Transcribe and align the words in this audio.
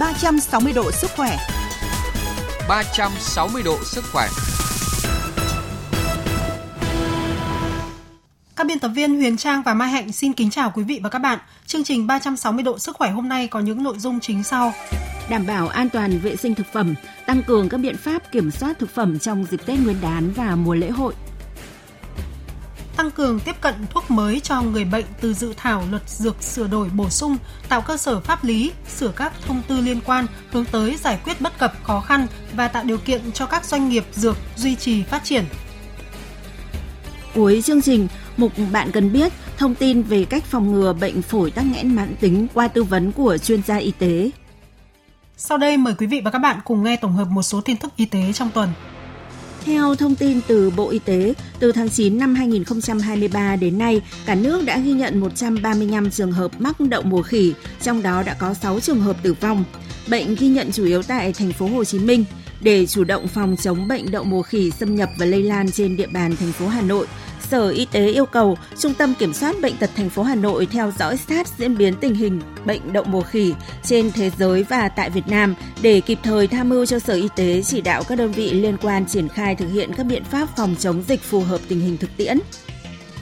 360 0.00 0.72
độ 0.72 0.92
sức 0.92 1.10
khỏe. 1.16 1.36
360 2.68 3.62
độ 3.62 3.78
sức 3.84 4.04
khỏe. 4.12 4.28
Các 8.56 8.66
biên 8.66 8.78
tập 8.78 8.88
viên 8.88 9.16
Huyền 9.16 9.36
Trang 9.36 9.62
và 9.62 9.74
Mai 9.74 9.88
Hạnh 9.88 10.12
xin 10.12 10.32
kính 10.32 10.50
chào 10.50 10.72
quý 10.74 10.82
vị 10.82 11.00
và 11.02 11.08
các 11.08 11.18
bạn. 11.18 11.38
Chương 11.66 11.84
trình 11.84 12.06
360 12.06 12.62
độ 12.62 12.78
sức 12.78 12.96
khỏe 12.96 13.10
hôm 13.10 13.28
nay 13.28 13.46
có 13.46 13.60
những 13.60 13.82
nội 13.82 13.98
dung 13.98 14.20
chính 14.20 14.42
sau. 14.42 14.72
Đảm 15.30 15.46
bảo 15.46 15.68
an 15.68 15.88
toàn 15.88 16.18
vệ 16.18 16.36
sinh 16.36 16.54
thực 16.54 16.66
phẩm, 16.72 16.94
tăng 17.26 17.42
cường 17.42 17.68
các 17.68 17.78
biện 17.78 17.96
pháp 17.96 18.32
kiểm 18.32 18.50
soát 18.50 18.78
thực 18.78 18.94
phẩm 18.94 19.18
trong 19.18 19.44
dịp 19.50 19.66
Tết 19.66 19.78
Nguyên 19.80 20.00
đán 20.00 20.32
và 20.32 20.56
mùa 20.56 20.74
lễ 20.74 20.90
hội 20.90 21.14
tăng 22.98 23.10
cường 23.10 23.40
tiếp 23.40 23.56
cận 23.60 23.74
thuốc 23.90 24.10
mới 24.10 24.40
cho 24.40 24.62
người 24.62 24.84
bệnh 24.84 25.04
từ 25.20 25.34
dự 25.34 25.54
thảo 25.56 25.82
luật 25.90 26.08
dược 26.08 26.42
sửa 26.42 26.66
đổi 26.66 26.88
bổ 26.88 27.10
sung, 27.10 27.36
tạo 27.68 27.80
cơ 27.80 27.96
sở 27.96 28.20
pháp 28.20 28.44
lý, 28.44 28.72
sửa 28.88 29.12
các 29.16 29.32
thông 29.46 29.62
tư 29.68 29.80
liên 29.80 30.00
quan 30.06 30.26
hướng 30.50 30.64
tới 30.64 30.96
giải 30.96 31.18
quyết 31.24 31.40
bất 31.40 31.58
cập 31.58 31.72
khó 31.82 32.00
khăn 32.00 32.26
và 32.56 32.68
tạo 32.68 32.84
điều 32.84 32.98
kiện 32.98 33.32
cho 33.32 33.46
các 33.46 33.64
doanh 33.64 33.88
nghiệp 33.88 34.04
dược 34.12 34.36
duy 34.56 34.76
trì 34.76 35.02
phát 35.02 35.24
triển. 35.24 35.44
Cuối 37.34 37.62
chương 37.62 37.82
trình, 37.82 38.08
mục 38.36 38.52
bạn 38.72 38.90
cần 38.92 39.12
biết 39.12 39.32
thông 39.56 39.74
tin 39.74 40.02
về 40.02 40.24
cách 40.24 40.44
phòng 40.44 40.72
ngừa 40.72 40.92
bệnh 40.92 41.22
phổi 41.22 41.50
tắc 41.50 41.66
nghẽn 41.66 41.96
mãn 41.96 42.14
tính 42.20 42.46
qua 42.54 42.68
tư 42.68 42.84
vấn 42.84 43.12
của 43.12 43.38
chuyên 43.38 43.62
gia 43.62 43.76
y 43.76 43.92
tế. 43.98 44.30
Sau 45.36 45.58
đây 45.58 45.76
mời 45.76 45.94
quý 45.98 46.06
vị 46.06 46.20
và 46.24 46.30
các 46.30 46.38
bạn 46.38 46.58
cùng 46.64 46.84
nghe 46.84 46.96
tổng 46.96 47.12
hợp 47.12 47.28
một 47.28 47.42
số 47.42 47.60
tin 47.60 47.76
tức 47.76 47.92
y 47.96 48.04
tế 48.04 48.32
trong 48.32 48.50
tuần. 48.50 48.68
Theo 49.64 49.94
thông 49.94 50.14
tin 50.14 50.40
từ 50.46 50.70
Bộ 50.70 50.90
Y 50.90 50.98
tế, 50.98 51.34
từ 51.58 51.72
tháng 51.72 51.90
9 51.90 52.18
năm 52.18 52.34
2023 52.34 53.56
đến 53.56 53.78
nay, 53.78 54.00
cả 54.26 54.34
nước 54.34 54.64
đã 54.64 54.78
ghi 54.78 54.92
nhận 54.92 55.20
135 55.20 56.10
trường 56.10 56.32
hợp 56.32 56.60
mắc 56.60 56.80
đậu 56.80 57.02
mùa 57.02 57.22
khỉ, 57.22 57.54
trong 57.82 58.02
đó 58.02 58.22
đã 58.22 58.34
có 58.34 58.54
6 58.54 58.80
trường 58.80 59.00
hợp 59.00 59.16
tử 59.22 59.34
vong. 59.40 59.64
Bệnh 60.08 60.34
ghi 60.34 60.48
nhận 60.48 60.72
chủ 60.72 60.84
yếu 60.84 61.02
tại 61.02 61.32
thành 61.32 61.52
phố 61.52 61.66
Hồ 61.66 61.84
Chí 61.84 61.98
Minh. 61.98 62.24
Để 62.60 62.86
chủ 62.86 63.04
động 63.04 63.28
phòng 63.28 63.56
chống 63.62 63.88
bệnh 63.88 64.10
đậu 64.10 64.24
mùa 64.24 64.42
khỉ 64.42 64.70
xâm 64.70 64.96
nhập 64.96 65.10
và 65.18 65.26
lây 65.26 65.42
lan 65.42 65.70
trên 65.70 65.96
địa 65.96 66.06
bàn 66.06 66.36
thành 66.36 66.52
phố 66.52 66.68
Hà 66.68 66.82
Nội, 66.82 67.06
Sở 67.50 67.68
Y 67.68 67.84
tế 67.84 68.08
yêu 68.08 68.26
cầu 68.26 68.58
Trung 68.78 68.94
tâm 68.94 69.14
Kiểm 69.14 69.34
soát 69.34 69.56
Bệnh 69.62 69.76
tật 69.76 69.90
thành 69.96 70.10
phố 70.10 70.22
Hà 70.22 70.34
Nội 70.34 70.66
theo 70.66 70.92
dõi 70.98 71.16
sát 71.16 71.48
diễn 71.58 71.76
biến 71.76 71.94
tình 72.00 72.14
hình 72.14 72.40
bệnh 72.64 72.92
đậu 72.92 73.04
mùa 73.04 73.22
khỉ 73.22 73.54
trên 73.82 74.10
thế 74.12 74.30
giới 74.38 74.62
và 74.62 74.88
tại 74.88 75.10
Việt 75.10 75.28
Nam 75.28 75.54
để 75.82 76.00
kịp 76.00 76.18
thời 76.22 76.46
tham 76.46 76.68
mưu 76.68 76.86
cho 76.86 76.98
Sở 76.98 77.14
Y 77.14 77.28
tế 77.36 77.62
chỉ 77.62 77.80
đạo 77.80 78.02
các 78.08 78.18
đơn 78.18 78.32
vị 78.32 78.50
liên 78.50 78.76
quan 78.82 79.06
triển 79.06 79.28
khai 79.28 79.54
thực 79.54 79.68
hiện 79.72 79.90
các 79.96 80.06
biện 80.06 80.24
pháp 80.24 80.48
phòng 80.56 80.74
chống 80.78 81.02
dịch 81.08 81.22
phù 81.22 81.40
hợp 81.40 81.60
tình 81.68 81.80
hình 81.80 81.96
thực 81.96 82.16
tiễn. 82.16 82.38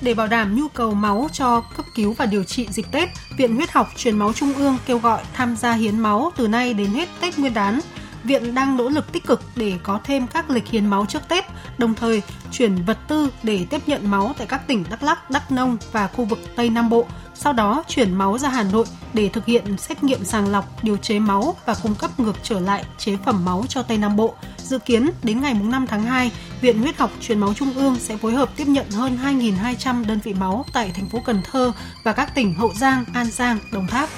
Để 0.00 0.14
bảo 0.14 0.26
đảm 0.26 0.56
nhu 0.56 0.68
cầu 0.68 0.94
máu 0.94 1.28
cho 1.32 1.60
cấp 1.76 1.86
cứu 1.94 2.12
và 2.12 2.26
điều 2.26 2.44
trị 2.44 2.66
dịch 2.70 2.86
Tết, 2.92 3.08
Viện 3.38 3.56
Huyết 3.56 3.70
học 3.70 3.88
Truyền 3.96 4.18
máu 4.18 4.32
Trung 4.32 4.52
ương 4.54 4.78
kêu 4.86 4.98
gọi 4.98 5.22
tham 5.34 5.56
gia 5.56 5.72
hiến 5.72 5.98
máu 5.98 6.32
từ 6.36 6.48
nay 6.48 6.74
đến 6.74 6.90
hết 6.90 7.08
Tết 7.20 7.38
Nguyên 7.38 7.54
đán– 7.54 7.80
viện 8.26 8.54
đang 8.54 8.76
nỗ 8.76 8.88
lực 8.88 9.12
tích 9.12 9.26
cực 9.26 9.42
để 9.56 9.74
có 9.82 10.00
thêm 10.04 10.26
các 10.26 10.50
lịch 10.50 10.68
hiến 10.68 10.86
máu 10.86 11.06
trước 11.08 11.28
Tết, 11.28 11.44
đồng 11.78 11.94
thời 11.94 12.22
chuyển 12.52 12.84
vật 12.84 12.98
tư 13.08 13.30
để 13.42 13.66
tiếp 13.70 13.82
nhận 13.86 14.10
máu 14.10 14.34
tại 14.38 14.46
các 14.46 14.66
tỉnh 14.66 14.84
Đắk 14.90 15.02
Lắk, 15.02 15.30
Đắk 15.30 15.52
Nông 15.52 15.76
và 15.92 16.06
khu 16.06 16.24
vực 16.24 16.38
Tây 16.56 16.70
Nam 16.70 16.90
Bộ, 16.90 17.06
sau 17.34 17.52
đó 17.52 17.84
chuyển 17.88 18.14
máu 18.14 18.38
ra 18.38 18.48
Hà 18.48 18.62
Nội 18.62 18.84
để 19.14 19.28
thực 19.28 19.46
hiện 19.46 19.76
xét 19.78 20.04
nghiệm 20.04 20.24
sàng 20.24 20.48
lọc, 20.48 20.84
điều 20.84 20.96
chế 20.96 21.18
máu 21.18 21.56
và 21.66 21.74
cung 21.82 21.94
cấp 21.94 22.20
ngược 22.20 22.36
trở 22.42 22.60
lại 22.60 22.84
chế 22.98 23.16
phẩm 23.24 23.44
máu 23.44 23.64
cho 23.68 23.82
Tây 23.82 23.98
Nam 23.98 24.16
Bộ. 24.16 24.34
Dự 24.58 24.78
kiến 24.78 25.10
đến 25.22 25.40
ngày 25.40 25.54
5 25.54 25.86
tháng 25.86 26.02
2, 26.02 26.30
Viện 26.60 26.78
Huyết 26.78 26.96
học 26.96 27.10
Truyền 27.20 27.38
máu 27.38 27.54
Trung 27.54 27.72
ương 27.74 27.96
sẽ 27.98 28.16
phối 28.16 28.32
hợp 28.32 28.50
tiếp 28.56 28.68
nhận 28.68 28.90
hơn 28.90 29.18
2.200 29.24 30.06
đơn 30.06 30.18
vị 30.24 30.34
máu 30.34 30.64
tại 30.72 30.90
thành 30.94 31.08
phố 31.08 31.22
Cần 31.24 31.42
Thơ 31.50 31.72
và 32.04 32.12
các 32.12 32.34
tỉnh 32.34 32.54
Hậu 32.54 32.72
Giang, 32.74 33.04
An 33.14 33.26
Giang, 33.30 33.58
Đồng 33.72 33.86
Tháp. 33.86 34.08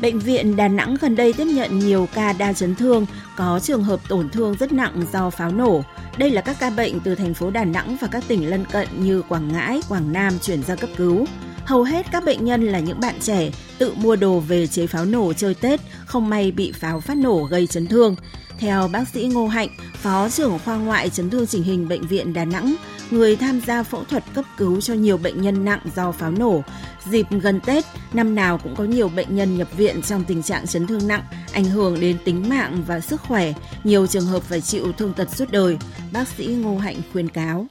Bệnh 0.00 0.18
viện 0.18 0.56
Đà 0.56 0.68
Nẵng 0.68 0.96
gần 1.00 1.16
đây 1.16 1.32
tiếp 1.32 1.44
nhận 1.44 1.78
nhiều 1.78 2.08
ca 2.14 2.32
đa 2.32 2.52
chấn 2.52 2.74
thương, 2.74 3.06
có 3.36 3.60
trường 3.62 3.84
hợp 3.84 4.00
tổn 4.08 4.28
thương 4.28 4.54
rất 4.60 4.72
nặng 4.72 5.02
do 5.12 5.30
pháo 5.30 5.50
nổ. 5.50 5.82
Đây 6.18 6.30
là 6.30 6.40
các 6.40 6.56
ca 6.60 6.70
bệnh 6.70 7.00
từ 7.00 7.14
thành 7.14 7.34
phố 7.34 7.50
Đà 7.50 7.64
Nẵng 7.64 7.96
và 8.00 8.08
các 8.08 8.24
tỉnh 8.28 8.50
lân 8.50 8.64
cận 8.64 8.88
như 8.98 9.22
Quảng 9.28 9.52
Ngãi, 9.52 9.80
Quảng 9.88 10.12
Nam 10.12 10.38
chuyển 10.42 10.62
ra 10.62 10.76
cấp 10.76 10.90
cứu. 10.96 11.26
Hầu 11.66 11.82
hết 11.82 12.06
các 12.12 12.24
bệnh 12.24 12.44
nhân 12.44 12.62
là 12.62 12.78
những 12.78 13.00
bạn 13.00 13.14
trẻ 13.20 13.50
tự 13.78 13.94
mua 13.94 14.16
đồ 14.16 14.40
về 14.40 14.66
chế 14.66 14.86
pháo 14.86 15.04
nổ 15.04 15.32
chơi 15.32 15.54
Tết, 15.54 15.80
không 16.06 16.28
may 16.28 16.52
bị 16.52 16.72
pháo 16.72 17.00
phát 17.00 17.16
nổ 17.16 17.46
gây 17.50 17.66
chấn 17.66 17.86
thương. 17.86 18.16
Theo 18.58 18.88
bác 18.88 19.08
sĩ 19.08 19.30
Ngô 19.34 19.46
Hạnh, 19.46 19.68
Phó 20.04 20.28
trưởng 20.28 20.58
khoa 20.64 20.76
ngoại 20.76 21.10
chấn 21.10 21.30
thương 21.30 21.46
chỉnh 21.46 21.62
hình 21.62 21.88
Bệnh 21.88 22.06
viện 22.06 22.32
Đà 22.32 22.44
Nẵng, 22.44 22.74
người 23.10 23.36
tham 23.36 23.60
gia 23.66 23.82
phẫu 23.82 24.04
thuật 24.04 24.24
cấp 24.34 24.44
cứu 24.56 24.80
cho 24.80 24.94
nhiều 24.94 25.16
bệnh 25.16 25.42
nhân 25.42 25.64
nặng 25.64 25.80
do 25.96 26.12
pháo 26.12 26.30
nổ. 26.30 26.62
Dịp 27.10 27.26
gần 27.30 27.60
Tết, 27.60 27.84
năm 28.12 28.34
nào 28.34 28.58
cũng 28.58 28.76
có 28.76 28.84
nhiều 28.84 29.08
bệnh 29.08 29.36
nhân 29.36 29.58
nhập 29.58 29.68
viện 29.76 30.02
trong 30.02 30.24
tình 30.24 30.42
trạng 30.42 30.66
chấn 30.66 30.86
thương 30.86 31.08
nặng, 31.08 31.22
ảnh 31.52 31.64
hưởng 31.64 32.00
đến 32.00 32.16
tính 32.24 32.48
mạng 32.48 32.82
và 32.86 33.00
sức 33.00 33.20
khỏe, 33.20 33.52
nhiều 33.84 34.06
trường 34.06 34.26
hợp 34.26 34.42
phải 34.42 34.60
chịu 34.60 34.92
thương 34.92 35.12
tật 35.12 35.36
suốt 35.36 35.50
đời. 35.50 35.78
Bác 36.12 36.28
sĩ 36.28 36.46
Ngô 36.46 36.78
Hạnh 36.78 36.96
khuyên 37.12 37.28
cáo. 37.28 37.66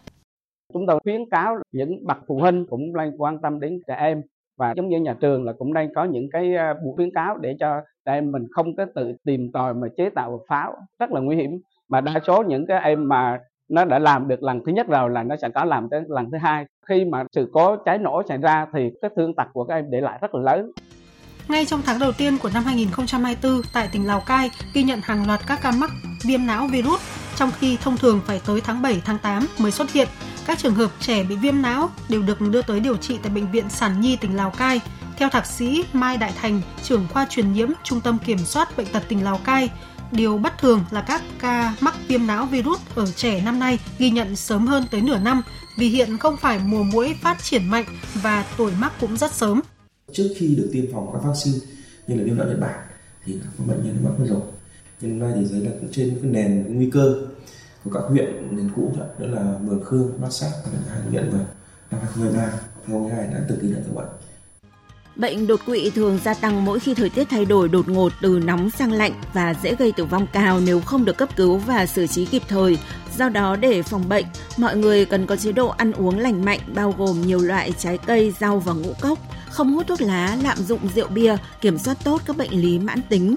Chúng 0.73 0.87
tôi 0.87 0.99
khuyến 1.03 1.29
cáo 1.31 1.57
những 1.71 2.07
bậc 2.07 2.17
phụ 2.27 2.39
huynh 2.39 2.65
cũng 2.69 2.93
nên 2.93 3.17
quan 3.17 3.41
tâm 3.41 3.59
đến 3.59 3.79
trẻ 3.87 3.95
em 3.95 4.21
và 4.57 4.73
giống 4.75 4.89
như 4.89 4.99
nhà 4.99 5.15
trường 5.19 5.45
là 5.45 5.53
cũng 5.53 5.73
đang 5.73 5.93
có 5.93 6.03
những 6.03 6.29
cái 6.31 6.53
buổi 6.83 6.93
khuyến 6.95 7.11
cáo 7.13 7.37
để 7.37 7.55
cho 7.59 7.81
trẻ 8.05 8.13
em 8.13 8.31
mình 8.31 8.47
không 8.51 8.75
có 8.75 8.85
tự 8.95 9.13
tìm 9.25 9.51
tòi 9.51 9.73
mà 9.73 9.87
chế 9.97 10.09
tạo 10.09 10.45
pháo. 10.49 10.73
Rất 10.99 11.11
là 11.11 11.19
nguy 11.19 11.35
hiểm. 11.35 11.51
Mà 11.89 12.01
đa 12.01 12.19
số 12.27 12.43
những 12.43 12.65
cái 12.65 12.79
em 12.83 13.09
mà 13.09 13.39
nó 13.69 13.85
đã 13.85 13.99
làm 13.99 14.27
được 14.27 14.43
lần 14.43 14.65
thứ 14.65 14.71
nhất 14.71 14.87
rồi 14.87 15.09
là 15.09 15.23
nó 15.23 15.35
sẽ 15.41 15.49
có 15.49 15.65
làm 15.65 15.89
tới 15.89 16.01
lần 16.07 16.31
thứ 16.31 16.37
hai. 16.37 16.65
Khi 16.85 17.05
mà 17.05 17.23
sự 17.31 17.49
cố 17.53 17.75
cháy 17.85 17.97
nổ 17.97 18.21
xảy 18.29 18.37
ra 18.37 18.67
thì 18.73 18.89
cái 19.01 19.11
thương 19.15 19.35
tật 19.35 19.47
của 19.53 19.63
các 19.63 19.75
em 19.75 19.85
để 19.91 20.01
lại 20.01 20.19
rất 20.21 20.35
là 20.35 20.41
lớn. 20.41 20.71
Ngay 21.49 21.65
trong 21.65 21.79
tháng 21.85 21.99
đầu 21.99 22.11
tiên 22.17 22.33
của 22.43 22.49
năm 22.53 22.63
2024 22.63 23.51
tại 23.73 23.89
tỉnh 23.93 24.07
Lào 24.07 24.21
Cai 24.27 24.49
ghi 24.73 24.83
nhận 24.83 24.99
hàng 25.03 25.27
loạt 25.27 25.39
các 25.47 25.59
ca 25.63 25.71
mắc 25.79 25.89
viêm 26.27 26.39
não 26.47 26.67
virus, 26.73 27.01
trong 27.35 27.49
khi 27.59 27.77
thông 27.83 27.97
thường 27.97 28.19
phải 28.25 28.41
tới 28.47 28.61
tháng 28.63 28.81
7, 28.81 29.01
tháng 29.05 29.17
8 29.23 29.43
mới 29.61 29.71
xuất 29.71 29.91
hiện. 29.91 30.07
Các 30.45 30.59
trường 30.59 30.75
hợp 30.75 30.91
trẻ 30.99 31.23
bị 31.23 31.35
viêm 31.35 31.61
não 31.61 31.89
đều 32.09 32.21
được 32.21 32.41
đưa 32.41 32.61
tới 32.61 32.79
điều 32.79 32.97
trị 32.97 33.17
tại 33.23 33.31
Bệnh 33.31 33.51
viện 33.51 33.69
Sản 33.69 34.01
Nhi 34.01 34.17
tỉnh 34.21 34.35
Lào 34.35 34.51
Cai. 34.51 34.81
Theo 35.17 35.29
thạc 35.29 35.45
sĩ 35.45 35.85
Mai 35.93 36.17
Đại 36.17 36.33
Thành, 36.41 36.61
trưởng 36.83 37.07
khoa 37.13 37.27
truyền 37.29 37.53
nhiễm 37.53 37.69
Trung 37.83 38.01
tâm 38.01 38.17
Kiểm 38.25 38.37
soát 38.37 38.77
Bệnh 38.77 38.87
tật 38.87 39.03
tỉnh 39.07 39.23
Lào 39.23 39.37
Cai, 39.37 39.69
Điều 40.13 40.37
bất 40.37 40.57
thường 40.57 40.83
là 40.91 41.01
các 41.01 41.21
ca 41.39 41.75
mắc 41.81 41.95
viêm 42.07 42.27
não 42.27 42.45
virus 42.45 42.79
ở 42.95 43.05
trẻ 43.15 43.41
năm 43.45 43.59
nay 43.59 43.79
ghi 43.99 44.09
nhận 44.09 44.35
sớm 44.35 44.67
hơn 44.67 44.83
tới 44.91 45.01
nửa 45.01 45.19
năm 45.19 45.41
vì 45.77 45.89
hiện 45.89 46.17
không 46.17 46.37
phải 46.37 46.59
mùa 46.59 46.83
muỗi 46.83 47.15
phát 47.21 47.37
triển 47.43 47.67
mạnh 47.67 47.85
và 48.13 48.45
tuổi 48.57 48.71
mắc 48.79 48.93
cũng 49.01 49.17
rất 49.17 49.31
sớm. 49.31 49.61
Trước 50.11 50.29
khi 50.37 50.55
được 50.55 50.69
tiêm 50.73 50.85
phòng 50.93 51.09
các 51.13 51.19
vaccine 51.23 51.57
như 52.07 52.15
là 52.15 52.23
viêm 52.23 52.37
não 52.37 52.47
Nhật 52.47 52.59
Bản 52.59 52.79
thì 53.25 53.33
các 53.43 53.67
bệnh 53.67 53.83
nhân 53.85 53.97
mắc 54.03 54.11
rồi. 54.27 54.41
Nhưng 55.01 55.19
nay 55.19 55.31
thì 55.35 55.45
giới 55.45 55.61
là 55.61 55.71
trên 55.91 56.09
cái 56.21 56.31
nền 56.31 56.65
nguy 56.69 56.89
cơ 56.89 57.15
của 57.83 57.91
các 57.93 58.03
huyện 58.09 58.55
miền 58.55 58.69
cũ 58.75 58.93
đó 58.97 59.05
là 59.17 59.57
Mường 59.61 59.83
Khương, 59.85 60.11
Bát 60.21 60.33
Sát 60.33 60.51
và 60.65 60.79
hai 60.89 61.01
huyện 61.01 61.31
mà 61.31 61.39
năm 61.91 62.01
2023, 62.01 62.41
2022 62.41 63.27
đã 63.27 63.45
từng 63.49 63.59
ghi 63.61 63.69
nhận 63.69 63.83
như 63.83 63.91
vậy. 63.93 64.05
Bệnh 65.15 65.47
đột 65.47 65.59
quỵ 65.65 65.89
thường 65.89 66.19
gia 66.23 66.33
tăng 66.33 66.65
mỗi 66.65 66.79
khi 66.79 66.93
thời 66.93 67.09
tiết 67.09 67.27
thay 67.29 67.45
đổi 67.45 67.69
đột 67.69 67.89
ngột 67.89 68.11
từ 68.21 68.39
nóng 68.39 68.69
sang 68.69 68.91
lạnh 68.91 69.13
và 69.33 69.53
dễ 69.63 69.75
gây 69.75 69.91
tử 69.91 70.05
vong 70.05 70.27
cao 70.33 70.59
nếu 70.59 70.81
không 70.81 71.05
được 71.05 71.17
cấp 71.17 71.29
cứu 71.35 71.57
và 71.57 71.85
xử 71.85 72.07
trí 72.07 72.25
kịp 72.25 72.41
thời. 72.47 72.77
Do 73.17 73.29
đó 73.29 73.55
để 73.55 73.81
phòng 73.81 74.09
bệnh, 74.09 74.25
mọi 74.57 74.77
người 74.77 75.05
cần 75.05 75.25
có 75.25 75.35
chế 75.35 75.51
độ 75.51 75.67
ăn 75.67 75.91
uống 75.91 76.19
lành 76.19 76.45
mạnh 76.45 76.59
bao 76.75 76.95
gồm 76.97 77.21
nhiều 77.21 77.39
loại 77.39 77.73
trái 77.77 77.97
cây, 77.97 78.33
rau 78.39 78.59
và 78.59 78.73
ngũ 78.73 78.93
cốc, 79.01 79.19
không 79.49 79.73
hút 79.73 79.87
thuốc 79.87 80.01
lá, 80.01 80.37
lạm 80.43 80.57
dụng 80.57 80.79
rượu 80.95 81.07
bia, 81.07 81.37
kiểm 81.61 81.77
soát 81.77 81.97
tốt 82.03 82.21
các 82.25 82.37
bệnh 82.37 82.51
lý 82.51 82.79
mãn 82.79 83.01
tính. 83.09 83.35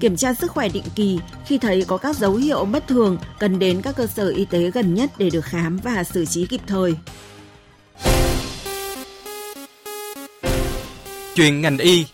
Kiểm 0.00 0.16
tra 0.16 0.34
sức 0.34 0.50
khỏe 0.50 0.68
định 0.68 0.84
kỳ, 0.94 1.18
khi 1.46 1.58
thấy 1.58 1.84
có 1.86 1.96
các 1.96 2.16
dấu 2.16 2.34
hiệu 2.34 2.64
bất 2.64 2.86
thường, 2.86 3.18
cần 3.38 3.58
đến 3.58 3.82
các 3.82 3.96
cơ 3.96 4.06
sở 4.06 4.28
y 4.28 4.44
tế 4.44 4.70
gần 4.70 4.94
nhất 4.94 5.10
để 5.18 5.30
được 5.30 5.44
khám 5.44 5.76
và 5.76 6.04
xử 6.04 6.24
trí 6.24 6.46
kịp 6.46 6.60
thời. 6.66 6.94
Chuyện 11.34 11.60
ngành 11.60 11.78
y 11.78 12.06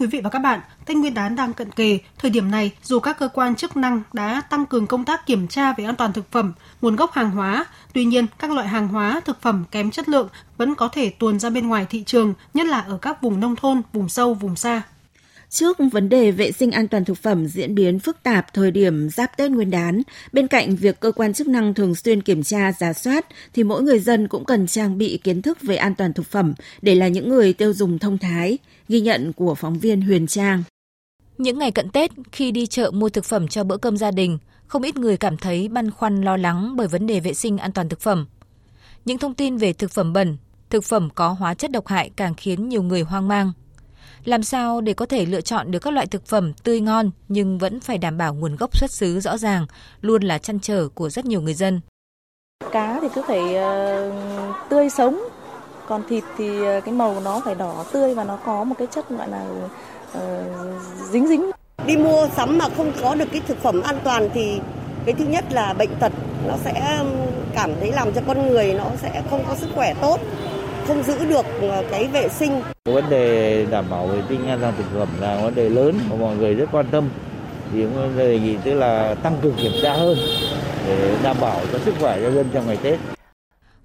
quý 0.00 0.06
vị 0.06 0.20
và 0.20 0.30
các 0.30 0.38
bạn, 0.38 0.60
Tết 0.86 0.96
Nguyên 0.96 1.14
đán 1.14 1.36
đang 1.36 1.52
cận 1.52 1.70
kề. 1.70 1.98
Thời 2.18 2.30
điểm 2.30 2.50
này, 2.50 2.72
dù 2.82 3.00
các 3.00 3.18
cơ 3.18 3.28
quan 3.28 3.56
chức 3.56 3.76
năng 3.76 4.02
đã 4.12 4.40
tăng 4.50 4.66
cường 4.66 4.86
công 4.86 5.04
tác 5.04 5.26
kiểm 5.26 5.48
tra 5.48 5.72
về 5.72 5.84
an 5.84 5.96
toàn 5.96 6.12
thực 6.12 6.30
phẩm, 6.30 6.52
nguồn 6.82 6.96
gốc 6.96 7.12
hàng 7.12 7.30
hóa, 7.30 7.64
tuy 7.92 8.04
nhiên 8.04 8.26
các 8.38 8.50
loại 8.50 8.68
hàng 8.68 8.88
hóa, 8.88 9.20
thực 9.24 9.42
phẩm 9.42 9.64
kém 9.70 9.90
chất 9.90 10.08
lượng 10.08 10.28
vẫn 10.56 10.74
có 10.74 10.88
thể 10.88 11.10
tuồn 11.10 11.38
ra 11.38 11.50
bên 11.50 11.68
ngoài 11.68 11.86
thị 11.90 12.02
trường, 12.06 12.34
nhất 12.54 12.66
là 12.66 12.80
ở 12.80 12.98
các 13.02 13.22
vùng 13.22 13.40
nông 13.40 13.56
thôn, 13.56 13.82
vùng 13.92 14.08
sâu, 14.08 14.34
vùng 14.34 14.56
xa. 14.56 14.82
Trước 15.50 15.78
vấn 15.92 16.08
đề 16.08 16.30
vệ 16.30 16.52
sinh 16.52 16.70
an 16.70 16.88
toàn 16.88 17.04
thực 17.04 17.18
phẩm 17.18 17.46
diễn 17.46 17.74
biến 17.74 17.98
phức 17.98 18.22
tạp 18.22 18.54
thời 18.54 18.70
điểm 18.70 19.10
giáp 19.10 19.36
Tết 19.36 19.50
Nguyên 19.50 19.70
đán, 19.70 20.02
bên 20.32 20.46
cạnh 20.46 20.76
việc 20.76 21.00
cơ 21.00 21.12
quan 21.12 21.32
chức 21.32 21.48
năng 21.48 21.74
thường 21.74 21.94
xuyên 21.94 22.22
kiểm 22.22 22.42
tra, 22.42 22.72
giả 22.72 22.92
soát, 22.92 23.26
thì 23.54 23.64
mỗi 23.64 23.82
người 23.82 23.98
dân 23.98 24.28
cũng 24.28 24.44
cần 24.44 24.66
trang 24.66 24.98
bị 24.98 25.20
kiến 25.24 25.42
thức 25.42 25.58
về 25.62 25.76
an 25.76 25.94
toàn 25.94 26.12
thực 26.12 26.26
phẩm 26.26 26.54
để 26.82 26.94
là 26.94 27.08
những 27.08 27.28
người 27.28 27.52
tiêu 27.52 27.72
dùng 27.72 27.98
thông 27.98 28.18
thái, 28.18 28.58
ghi 28.88 29.00
nhận 29.00 29.32
của 29.32 29.54
phóng 29.54 29.78
viên 29.78 30.00
Huyền 30.00 30.26
Trang. 30.26 30.62
Những 31.38 31.58
ngày 31.58 31.70
cận 31.70 31.90
Tết, 31.90 32.10
khi 32.32 32.50
đi 32.50 32.66
chợ 32.66 32.90
mua 32.90 33.08
thực 33.08 33.24
phẩm 33.24 33.48
cho 33.48 33.64
bữa 33.64 33.76
cơm 33.76 33.96
gia 33.96 34.10
đình, 34.10 34.38
không 34.66 34.82
ít 34.82 34.96
người 34.96 35.16
cảm 35.16 35.36
thấy 35.36 35.68
băn 35.68 35.90
khoăn 35.90 36.22
lo 36.22 36.36
lắng 36.36 36.76
bởi 36.76 36.88
vấn 36.88 37.06
đề 37.06 37.20
vệ 37.20 37.34
sinh 37.34 37.58
an 37.58 37.72
toàn 37.72 37.88
thực 37.88 38.00
phẩm. 38.00 38.26
Những 39.04 39.18
thông 39.18 39.34
tin 39.34 39.56
về 39.56 39.72
thực 39.72 39.90
phẩm 39.90 40.12
bẩn, 40.12 40.36
thực 40.70 40.84
phẩm 40.84 41.08
có 41.14 41.28
hóa 41.28 41.54
chất 41.54 41.70
độc 41.70 41.86
hại 41.86 42.10
càng 42.16 42.34
khiến 42.34 42.68
nhiều 42.68 42.82
người 42.82 43.02
hoang 43.02 43.28
mang. 43.28 43.52
Làm 44.24 44.42
sao 44.42 44.80
để 44.80 44.92
có 44.92 45.06
thể 45.06 45.26
lựa 45.26 45.40
chọn 45.40 45.70
được 45.70 45.78
các 45.78 45.94
loại 45.94 46.06
thực 46.06 46.26
phẩm 46.26 46.52
tươi 46.64 46.80
ngon 46.80 47.10
nhưng 47.28 47.58
vẫn 47.58 47.80
phải 47.80 47.98
đảm 47.98 48.18
bảo 48.18 48.34
nguồn 48.34 48.56
gốc 48.56 48.76
xuất 48.76 48.90
xứ 48.90 49.20
rõ 49.20 49.36
ràng, 49.36 49.66
luôn 50.00 50.22
là 50.22 50.38
chăn 50.38 50.60
trở 50.60 50.88
của 50.88 51.10
rất 51.10 51.24
nhiều 51.24 51.40
người 51.40 51.54
dân. 51.54 51.80
Cá 52.72 52.98
thì 53.02 53.08
cứ 53.14 53.22
phải 53.28 53.40
uh, 53.40 54.70
tươi 54.70 54.90
sống, 54.90 55.22
còn 55.86 56.02
thịt 56.08 56.24
thì 56.38 56.64
ờ, 56.64 56.80
cái 56.80 56.94
màu 56.94 57.20
nó 57.20 57.40
phải 57.44 57.54
đỏ 57.54 57.84
tươi 57.92 58.14
và 58.14 58.24
nó 58.24 58.36
có 58.36 58.64
một 58.64 58.74
cái 58.78 58.86
chất 58.90 59.10
gọi 59.10 59.28
là 59.28 59.44
uh, 60.18 60.82
dính 61.10 61.28
dính. 61.28 61.50
Đi 61.86 61.96
mua 61.96 62.28
sắm 62.36 62.58
mà 62.58 62.64
không 62.76 62.92
có 63.02 63.14
được 63.14 63.28
cái 63.32 63.40
thực 63.46 63.62
phẩm 63.62 63.80
an 63.82 63.98
toàn 64.04 64.28
thì 64.34 64.60
cái 65.06 65.14
thứ 65.18 65.24
nhất 65.24 65.44
là 65.50 65.74
bệnh 65.78 65.90
tật 66.00 66.12
nó 66.48 66.54
sẽ 66.64 67.02
cảm 67.54 67.70
thấy 67.80 67.92
làm 67.92 68.12
cho 68.12 68.20
con 68.26 68.48
người 68.48 68.74
nó 68.74 68.84
sẽ 69.02 69.22
không 69.30 69.44
có 69.48 69.54
sức 69.54 69.68
khỏe 69.74 69.94
tốt 70.00 70.20
không 70.90 71.02
giữ 71.02 71.24
được 71.24 71.46
ờ, 71.60 71.84
cái 71.90 72.06
vệ 72.06 72.28
sinh. 72.28 72.62
Vấn 72.84 73.10
đề 73.10 73.66
đảm 73.70 73.84
bảo 73.90 74.06
vệ 74.06 74.22
sinh 74.28 74.46
an 74.46 74.58
toàn 74.60 74.74
thực 74.76 74.86
phẩm 74.94 75.08
là 75.20 75.40
vấn 75.42 75.54
đề 75.54 75.68
lớn 75.68 75.98
mà 76.10 76.16
mọi 76.16 76.36
người 76.36 76.54
rất 76.54 76.68
quan 76.72 76.86
tâm. 76.90 77.08
Thì 77.72 77.82
cũng 77.82 78.18
đề 78.18 78.38
nghị 78.38 78.56
tức 78.64 78.74
là 78.74 79.14
tăng 79.14 79.38
cường 79.42 79.54
kiểm 79.56 79.72
tra 79.82 79.92
hơn 79.92 80.18
để 80.86 81.16
đảm 81.22 81.36
bảo 81.40 81.60
cho 81.72 81.78
sức 81.78 81.94
khỏe 82.00 82.20
cho 82.22 82.30
dân 82.30 82.46
trong 82.52 82.66
ngày 82.66 82.78
Tết. 82.82 82.98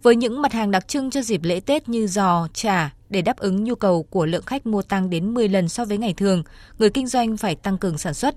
Với 0.03 0.15
những 0.15 0.41
mặt 0.41 0.53
hàng 0.53 0.71
đặc 0.71 0.87
trưng 0.87 1.09
cho 1.09 1.21
dịp 1.21 1.43
lễ 1.43 1.59
Tết 1.59 1.89
như 1.89 2.07
giò, 2.07 2.47
chả, 2.53 2.89
để 3.09 3.21
đáp 3.21 3.37
ứng 3.37 3.63
nhu 3.63 3.75
cầu 3.75 4.03
của 4.03 4.25
lượng 4.25 4.45
khách 4.45 4.67
mua 4.67 4.81
tăng 4.81 5.09
đến 5.09 5.33
10 5.33 5.49
lần 5.49 5.69
so 5.69 5.85
với 5.85 5.97
ngày 5.97 6.13
thường, 6.17 6.43
người 6.79 6.89
kinh 6.89 7.07
doanh 7.07 7.37
phải 7.37 7.55
tăng 7.55 7.77
cường 7.77 7.97
sản 7.97 8.13
xuất. 8.13 8.35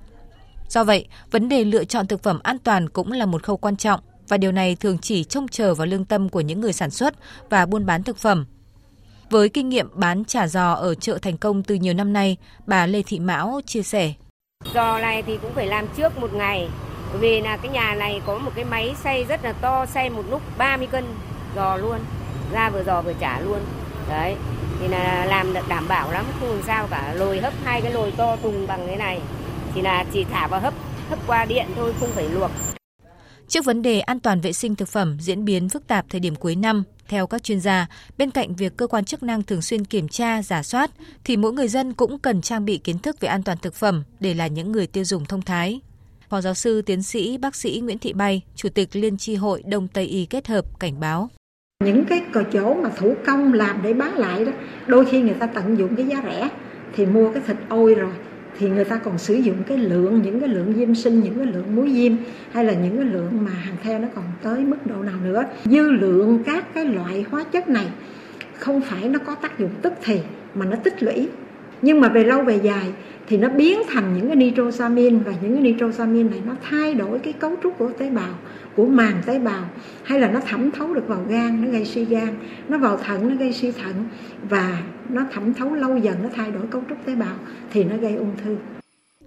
Do 0.69 0.85
vậy, 0.85 1.07
vấn 1.31 1.49
đề 1.49 1.65
lựa 1.65 1.85
chọn 1.85 2.07
thực 2.07 2.23
phẩm 2.23 2.41
an 2.43 2.59
toàn 2.59 2.89
cũng 2.89 3.13
là 3.13 3.27
một 3.27 3.43
khâu 3.43 3.57
quan 3.57 3.77
trọng 3.77 4.01
và 4.29 4.37
điều 4.37 4.53
này 4.53 4.77
thường 4.77 4.99
chỉ 4.99 5.25
trông 5.25 5.49
chờ 5.49 5.75
vào 5.75 5.87
lương 5.87 6.05
tâm 6.05 6.29
của 6.29 6.41
những 6.41 6.61
người 6.61 6.73
sản 6.73 6.91
xuất 6.91 7.15
và 7.51 7.67
buôn 7.67 7.87
bán 7.87 8.03
thực 8.03 8.19
phẩm. 8.19 8.47
Với 9.31 9.49
kinh 9.49 9.69
nghiệm 9.69 9.89
bán 9.95 10.25
chả 10.25 10.47
giò 10.47 10.73
ở 10.73 10.95
chợ 10.95 11.19
thành 11.23 11.37
công 11.37 11.63
từ 11.63 11.75
nhiều 11.75 11.95
năm 11.95 12.13
nay, 12.13 12.37
bà 12.67 12.87
Lê 12.87 13.03
Thị 13.03 13.21
Mão 13.21 13.61
chia 13.67 13.83
sẻ. 13.83 14.13
Giò 14.75 14.99
này 14.99 15.23
thì 15.23 15.39
cũng 15.43 15.53
phải 15.55 15.67
làm 15.67 15.87
trước 15.97 16.19
một 16.19 16.35
ngày, 16.35 16.69
bởi 17.11 17.19
vì 17.21 17.41
là 17.41 17.57
cái 17.57 17.71
nhà 17.71 17.95
này 17.95 18.21
có 18.27 18.39
một 18.39 18.51
cái 18.55 18.65
máy 18.65 18.95
xay 19.05 19.25
rất 19.25 19.45
là 19.45 19.53
to, 19.53 19.87
xay 19.87 20.11
một 20.11 20.23
lúc 20.31 20.43
30 20.59 20.87
cân 20.87 21.05
giò 21.57 21.77
luôn, 21.77 21.99
ra 22.53 22.71
vừa 22.71 22.85
giò 22.85 23.03
vừa 23.03 23.13
chả 23.21 23.41
luôn. 23.41 23.59
Đấy, 24.09 24.37
thì 24.81 24.89
là 24.89 25.25
làm 25.25 25.55
được 25.55 25.69
đảm 25.69 25.89
bảo 25.89 26.13
lắm, 26.13 26.25
không 26.41 26.51
làm 26.51 26.63
sao 26.67 26.87
cả. 26.91 27.15
Lồi 27.15 27.41
hấp 27.41 27.53
hai 27.65 27.81
cái 27.81 27.93
lồi 27.93 28.13
to 28.17 28.37
tùng 28.37 28.67
bằng 28.67 28.87
thế 28.87 28.97
này, 28.97 29.21
thì 29.75 29.83
là 29.83 30.05
chỉ 30.13 30.25
thả 30.25 30.47
vào 30.47 30.61
hấp, 30.61 30.75
hấp 31.11 31.19
qua 31.27 31.45
điện 31.45 31.67
thôi, 31.77 31.93
không 32.01 32.11
phải 32.11 32.29
luộc. 32.29 32.51
Trước 33.49 33.65
vấn 33.65 33.83
đề 33.83 34.01
an 34.01 34.21
toàn 34.21 34.41
vệ 34.41 34.53
sinh 34.53 34.77
thực 34.77 34.89
phẩm 34.89 35.17
diễn 35.21 35.45
biến 35.45 35.69
phức 35.69 35.87
tạp 35.87 36.05
thời 36.11 36.21
điểm 36.21 36.37
cuối 36.37 36.57
năm, 36.57 36.85
theo 37.09 37.27
các 37.27 37.43
chuyên 37.43 37.61
gia, 37.61 37.87
bên 38.19 38.31
cạnh 38.31 38.55
việc 38.55 38.77
cơ 38.77 38.87
quan 38.87 39.05
chức 39.05 39.23
năng 39.23 39.43
thường 39.43 39.63
xuyên 39.63 39.85
kiểm 39.85 40.09
tra, 40.09 40.43
giả 40.43 40.63
soát, 40.63 40.91
thì 41.25 41.37
mỗi 41.37 41.53
người 41.53 41.69
dân 41.69 41.95
cũng 41.95 42.19
cần 42.19 42.43
trang 42.43 42.65
bị 42.65 42.79
kiến 42.79 42.99
thức 42.99 43.21
về 43.21 43.29
an 43.29 43.43
toàn 43.43 43.59
thực 43.63 43.75
phẩm 43.75 44.05
để 44.21 44.35
là 44.35 44.47
những 44.47 44.73
người 44.73 44.87
tiêu 44.87 45.05
dùng 45.05 45.25
thông 45.25 45.43
thái. 45.43 45.81
Phó 46.29 46.41
giáo 46.41 46.55
sư 46.55 46.83
tiến 46.83 47.03
sĩ 47.03 47.39
bác 47.39 47.57
sĩ 47.57 47.81
Nguyễn 47.85 47.99
Thị 47.99 48.13
Bay, 48.13 48.43
Chủ 48.55 48.69
tịch 48.69 48.89
Liên 48.93 49.17
tri 49.17 49.35
hội 49.35 49.63
Đông 49.67 49.89
Tây 49.89 50.05
Y 50.05 50.27
kết 50.27 50.47
hợp 50.47 50.81
cảnh 50.81 51.01
báo. 51.01 51.31
Những 51.85 52.05
cái 52.05 52.23
cờ 52.33 52.43
chỗ 52.53 52.75
mà 52.75 52.91
thủ 52.97 53.15
công 53.27 53.53
làm 53.53 53.83
để 53.83 53.95
bán 53.95 54.15
lại 54.15 54.45
đó, 54.45 54.53
đôi 54.87 55.05
khi 55.05 55.21
người 55.21 55.35
ta 55.35 55.47
tận 55.47 55.79
dụng 55.79 55.97
cái 55.97 56.07
giá 56.07 56.23
rẻ 56.25 56.49
thì 56.95 57.07
mua 57.07 57.33
cái 57.33 57.43
thịt 57.47 57.57
ôi 57.69 57.95
rồi 57.95 58.13
thì 58.59 58.69
người 58.69 58.85
ta 58.85 58.97
còn 58.97 59.19
sử 59.19 59.35
dụng 59.35 59.57
cái 59.67 59.79
lượng, 59.79 60.23
những 60.23 60.41
cái 60.41 60.49
lượng 60.49 60.75
diêm 60.77 60.95
sinh, 60.95 61.21
những 61.21 61.35
cái 61.35 61.47
lượng 61.47 61.77
muối 61.77 61.91
diêm, 61.93 62.13
hay 62.53 62.65
là 62.65 62.73
những 62.73 62.97
cái 62.97 63.07
lượng 63.07 63.45
mà 63.45 63.51
hàng 63.51 63.77
theo 63.83 63.99
nó 63.99 64.09
còn 64.15 64.25
tới 64.43 64.61
mức 64.61 64.77
độ 64.87 65.03
nào 65.03 65.17
nữa. 65.25 65.45
Dư 65.65 65.91
lượng 65.91 66.43
các 66.47 66.75
cái 66.75 66.85
loại 66.85 67.25
hóa 67.31 67.45
chất 67.45 67.69
này 67.69 67.87
không 68.59 68.81
phải 68.81 69.09
nó 69.09 69.19
có 69.19 69.35
tác 69.35 69.59
dụng 69.59 69.71
tức 69.83 69.93
thì, 70.05 70.21
mà 70.55 70.67
nó 70.67 70.77
tích 70.77 71.03
lũy. 71.03 71.29
Nhưng 71.83 72.01
mà 72.01 72.09
về 72.09 72.25
lâu 72.25 72.43
về 72.43 72.61
dài 72.63 72.93
thì 73.29 73.37
nó 73.37 73.49
biến 73.49 73.79
thành 73.89 74.17
những 74.17 74.27
cái 74.27 74.37
nitrosamin 74.37 75.19
và 75.19 75.33
những 75.43 75.53
cái 75.53 75.63
nitrosamin 75.63 76.31
này 76.31 76.41
nó 76.47 76.53
thay 76.63 76.95
đổi 76.95 77.19
cái 77.19 77.33
cấu 77.33 77.57
trúc 77.63 77.79
của 77.79 77.91
tế 77.99 78.11
bào 78.11 78.35
của 78.79 78.87
màng 78.87 79.23
tế 79.27 79.39
bào 79.39 79.65
hay 80.03 80.21
là 80.21 80.29
nó 80.29 80.41
thẩm 80.41 80.71
thấu 80.71 80.95
được 80.95 81.05
vào 81.07 81.25
gan 81.29 81.65
nó 81.65 81.71
gây 81.71 81.85
suy 81.87 82.05
gan 82.05 82.39
nó 82.69 82.79
vào 82.79 82.97
thận 82.97 83.29
nó 83.29 83.35
gây 83.35 83.53
suy 83.53 83.73
thận 83.73 84.05
và 84.43 84.83
nó 85.09 85.23
thẩm 85.33 85.55
thấu 85.55 85.75
lâu 85.75 85.99
dần 85.99 86.23
nó 86.23 86.29
thay 86.35 86.51
đổi 86.51 86.63
cấu 86.71 86.83
trúc 86.89 86.99
tế 87.07 87.15
bào 87.15 87.37
thì 87.73 87.85
nó 87.85 87.97
gây 87.97 88.15
ung 88.15 88.37
thư 88.45 88.57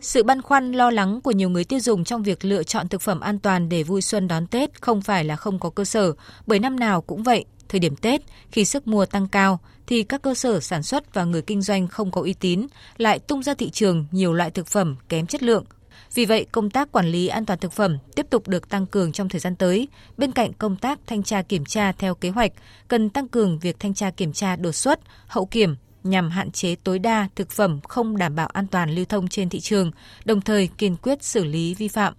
sự 0.01 0.23
băn 0.23 0.41
khoăn 0.41 0.71
lo 0.71 0.91
lắng 0.91 1.21
của 1.21 1.31
nhiều 1.31 1.49
người 1.49 1.63
tiêu 1.63 1.79
dùng 1.79 2.03
trong 2.03 2.23
việc 2.23 2.45
lựa 2.45 2.63
chọn 2.63 2.87
thực 2.87 3.01
phẩm 3.01 3.19
an 3.19 3.39
toàn 3.39 3.69
để 3.69 3.83
vui 3.83 4.01
xuân 4.01 4.27
đón 4.27 4.47
Tết 4.47 4.81
không 4.81 5.01
phải 5.01 5.23
là 5.23 5.35
không 5.35 5.59
có 5.59 5.69
cơ 5.69 5.85
sở, 5.85 6.13
bởi 6.47 6.59
năm 6.59 6.79
nào 6.79 7.01
cũng 7.01 7.23
vậy, 7.23 7.45
thời 7.69 7.79
điểm 7.79 7.95
Tết, 7.95 8.21
khi 8.51 8.65
sức 8.65 8.87
mua 8.87 9.05
tăng 9.05 9.27
cao, 9.27 9.59
thì 9.87 10.03
các 10.03 10.21
cơ 10.21 10.33
sở 10.33 10.59
sản 10.59 10.83
xuất 10.83 11.13
và 11.13 11.23
người 11.23 11.41
kinh 11.41 11.61
doanh 11.61 11.87
không 11.87 12.11
có 12.11 12.21
uy 12.21 12.33
tín 12.33 12.67
lại 12.97 13.19
tung 13.19 13.43
ra 13.43 13.53
thị 13.53 13.69
trường 13.69 14.05
nhiều 14.11 14.33
loại 14.33 14.51
thực 14.51 14.67
phẩm 14.67 14.95
kém 15.09 15.25
chất 15.25 15.43
lượng. 15.43 15.65
Vì 16.13 16.25
vậy, 16.25 16.45
công 16.51 16.69
tác 16.69 16.91
quản 16.91 17.05
lý 17.05 17.27
an 17.27 17.45
toàn 17.45 17.59
thực 17.59 17.71
phẩm 17.71 17.97
tiếp 18.15 18.25
tục 18.29 18.47
được 18.47 18.69
tăng 18.69 18.85
cường 18.85 19.11
trong 19.11 19.29
thời 19.29 19.39
gian 19.39 19.55
tới. 19.55 19.87
Bên 20.17 20.31
cạnh 20.31 20.53
công 20.53 20.75
tác 20.75 20.99
thanh 21.07 21.23
tra 21.23 21.41
kiểm 21.41 21.65
tra 21.65 21.91
theo 21.91 22.15
kế 22.15 22.29
hoạch, 22.29 22.51
cần 22.87 23.09
tăng 23.09 23.27
cường 23.27 23.59
việc 23.59 23.79
thanh 23.79 23.93
tra 23.93 24.11
kiểm 24.11 24.33
tra 24.33 24.55
đột 24.55 24.71
xuất, 24.71 24.99
hậu 25.27 25.45
kiểm 25.45 25.75
nhằm 26.03 26.29
hạn 26.29 26.51
chế 26.51 26.75
tối 26.75 26.99
đa 26.99 27.27
thực 27.35 27.49
phẩm 27.49 27.79
không 27.89 28.17
đảm 28.17 28.35
bảo 28.35 28.47
an 28.47 28.67
toàn 28.67 28.95
lưu 28.95 29.05
thông 29.05 29.27
trên 29.27 29.49
thị 29.49 29.59
trường, 29.59 29.91
đồng 30.25 30.41
thời 30.41 30.69
kiên 30.77 30.95
quyết 30.95 31.23
xử 31.23 31.43
lý 31.43 31.73
vi 31.73 31.87
phạm. 31.87 32.13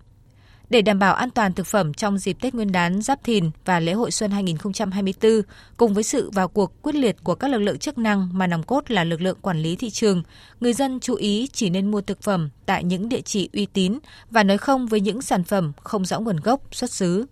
Để 0.73 0.83
đảm 0.83 0.99
bảo 0.99 1.15
an 1.15 1.31
toàn 1.31 1.53
thực 1.53 1.67
phẩm 1.67 1.95
trong 1.95 2.19
dịp 2.19 2.37
Tết 2.41 2.55
Nguyên 2.55 2.73
đán 2.73 3.03
Giáp 3.03 3.25
Thìn 3.25 3.51
và 3.65 3.81
lễ 3.81 3.93
hội 3.93 4.11
xuân 4.11 4.31
2024, 4.31 5.43
cùng 5.77 5.95
với 5.95 6.03
sự 6.03 6.31
vào 6.31 6.49
cuộc 6.49 6.83
quyết 6.83 6.95
liệt 6.95 7.17
của 7.25 7.35
các 7.35 7.49
lực 7.49 7.59
lượng 7.59 7.79
chức 7.79 7.99
năng 7.99 8.29
mà 8.33 8.47
nòng 8.47 8.63
cốt 8.63 8.91
là 8.91 9.05
lực 9.05 9.21
lượng 9.21 9.39
quản 9.43 9.59
lý 9.59 9.77
thị 9.77 9.91
trường, 9.91 10.23
người 10.61 10.73
dân 10.73 11.01
chú 11.01 11.15
ý 11.15 11.49
chỉ 11.53 11.71
nên 11.71 11.91
mua 11.91 12.01
thực 12.01 12.23
phẩm 12.23 12.51
tại 12.67 12.85
những 12.85 13.09
địa 13.09 13.21
chỉ 13.21 13.49
uy 13.53 13.67
tín 13.67 13.99
và 14.31 14.43
nói 14.43 14.59
không 14.59 14.87
với 14.87 15.01
những 15.01 15.23
sản 15.23 15.45
phẩm 15.45 15.73
không 15.83 16.05
rõ 16.05 16.21
nguồn 16.21 16.37
gốc, 16.37 16.61
xuất 16.73 16.91
xứ. 16.91 17.27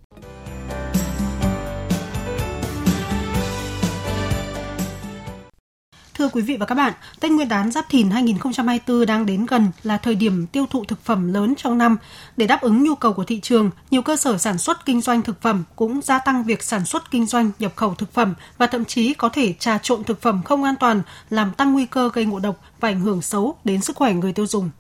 Thưa 6.21 6.29
quý 6.29 6.43
vị 6.43 6.57
và 6.57 6.67
các 6.67 6.75
bạn, 6.75 6.93
Tết 7.21 7.31
Nguyên 7.31 7.49
đán 7.49 7.71
Giáp 7.71 7.89
Thìn 7.89 8.11
2024 8.11 9.07
đang 9.07 9.27
đến 9.27 9.47
gần 9.47 9.69
là 9.83 9.97
thời 9.97 10.15
điểm 10.15 10.47
tiêu 10.47 10.67
thụ 10.71 10.85
thực 10.85 11.05
phẩm 11.05 11.33
lớn 11.33 11.55
trong 11.57 11.79
năm. 11.79 11.97
Để 12.37 12.47
đáp 12.47 12.61
ứng 12.61 12.85
nhu 12.85 12.95
cầu 12.95 13.13
của 13.13 13.25
thị 13.25 13.41
trường, 13.41 13.71
nhiều 13.91 14.03
cơ 14.03 14.17
sở 14.17 14.39
sản 14.39 14.59
xuất 14.59 14.87
kinh 14.87 15.01
doanh 15.01 15.23
thực 15.23 15.43
phẩm 15.43 15.65
cũng 15.77 16.01
gia 16.03 16.19
tăng 16.19 16.45
việc 16.45 16.63
sản 16.63 16.85
xuất 16.85 17.11
kinh 17.11 17.27
doanh 17.27 17.51
nhập 17.59 17.73
khẩu 17.77 17.95
thực 17.95 18.13
phẩm 18.13 18.35
và 18.59 18.67
thậm 18.67 18.85
chí 18.85 19.15
có 19.15 19.29
thể 19.29 19.53
trà 19.59 19.79
trộn 19.79 20.05
thực 20.05 20.23
phẩm 20.23 20.43
không 20.45 20.65
an 20.65 20.75
toàn, 20.81 21.03
làm 21.31 21.53
tăng 21.53 21.73
nguy 21.73 21.87
cơ 21.87 22.11
gây 22.13 22.25
ngộ 22.25 22.39
độc 22.39 22.61
và 22.81 22.89
ảnh 22.89 23.01
hưởng 23.01 23.23
xấu 23.23 23.57
đến 23.65 23.83
sức 23.83 23.97
khỏe 23.97 24.13
người 24.13 24.33
tiêu 24.33 24.47
dùng 24.47 24.71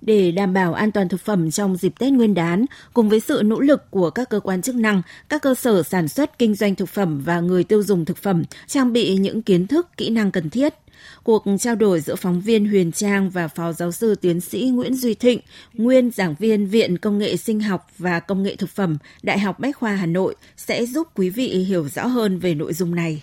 để 0.00 0.30
đảm 0.30 0.52
bảo 0.52 0.74
an 0.74 0.92
toàn 0.92 1.08
thực 1.08 1.20
phẩm 1.20 1.50
trong 1.50 1.76
dịp 1.76 1.92
Tết 1.98 2.12
Nguyên 2.12 2.34
đán, 2.34 2.64
cùng 2.94 3.08
với 3.08 3.20
sự 3.20 3.42
nỗ 3.44 3.60
lực 3.60 3.90
của 3.90 4.10
các 4.10 4.30
cơ 4.30 4.40
quan 4.40 4.62
chức 4.62 4.74
năng, 4.74 5.02
các 5.28 5.42
cơ 5.42 5.54
sở 5.54 5.82
sản 5.82 6.08
xuất 6.08 6.38
kinh 6.38 6.54
doanh 6.54 6.74
thực 6.74 6.88
phẩm 6.88 7.20
và 7.24 7.40
người 7.40 7.64
tiêu 7.64 7.82
dùng 7.82 8.04
thực 8.04 8.16
phẩm 8.16 8.44
trang 8.66 8.92
bị 8.92 9.16
những 9.16 9.42
kiến 9.42 9.66
thức, 9.66 9.88
kỹ 9.96 10.10
năng 10.10 10.30
cần 10.30 10.50
thiết. 10.50 10.74
Cuộc 11.22 11.44
trao 11.60 11.74
đổi 11.74 12.00
giữa 12.00 12.16
phóng 12.16 12.40
viên 12.40 12.68
Huyền 12.68 12.92
Trang 12.92 13.30
và 13.30 13.48
Phó 13.48 13.72
Giáo 13.72 13.92
sư 13.92 14.14
Tiến 14.14 14.40
sĩ 14.40 14.70
Nguyễn 14.74 14.94
Duy 14.94 15.14
Thịnh, 15.14 15.40
nguyên 15.72 16.10
giảng 16.10 16.34
viên 16.38 16.66
Viện 16.66 16.98
Công 16.98 17.18
nghệ 17.18 17.36
Sinh 17.36 17.60
học 17.60 17.86
và 17.98 18.20
Công 18.20 18.42
nghệ 18.42 18.56
Thực 18.56 18.70
phẩm, 18.70 18.98
Đại 19.22 19.38
học 19.38 19.60
Bách 19.60 19.76
khoa 19.76 19.92
Hà 19.92 20.06
Nội 20.06 20.34
sẽ 20.56 20.86
giúp 20.86 21.08
quý 21.14 21.30
vị 21.30 21.48
hiểu 21.48 21.88
rõ 21.88 22.06
hơn 22.06 22.38
về 22.38 22.54
nội 22.54 22.72
dung 22.72 22.94
này. 22.94 23.22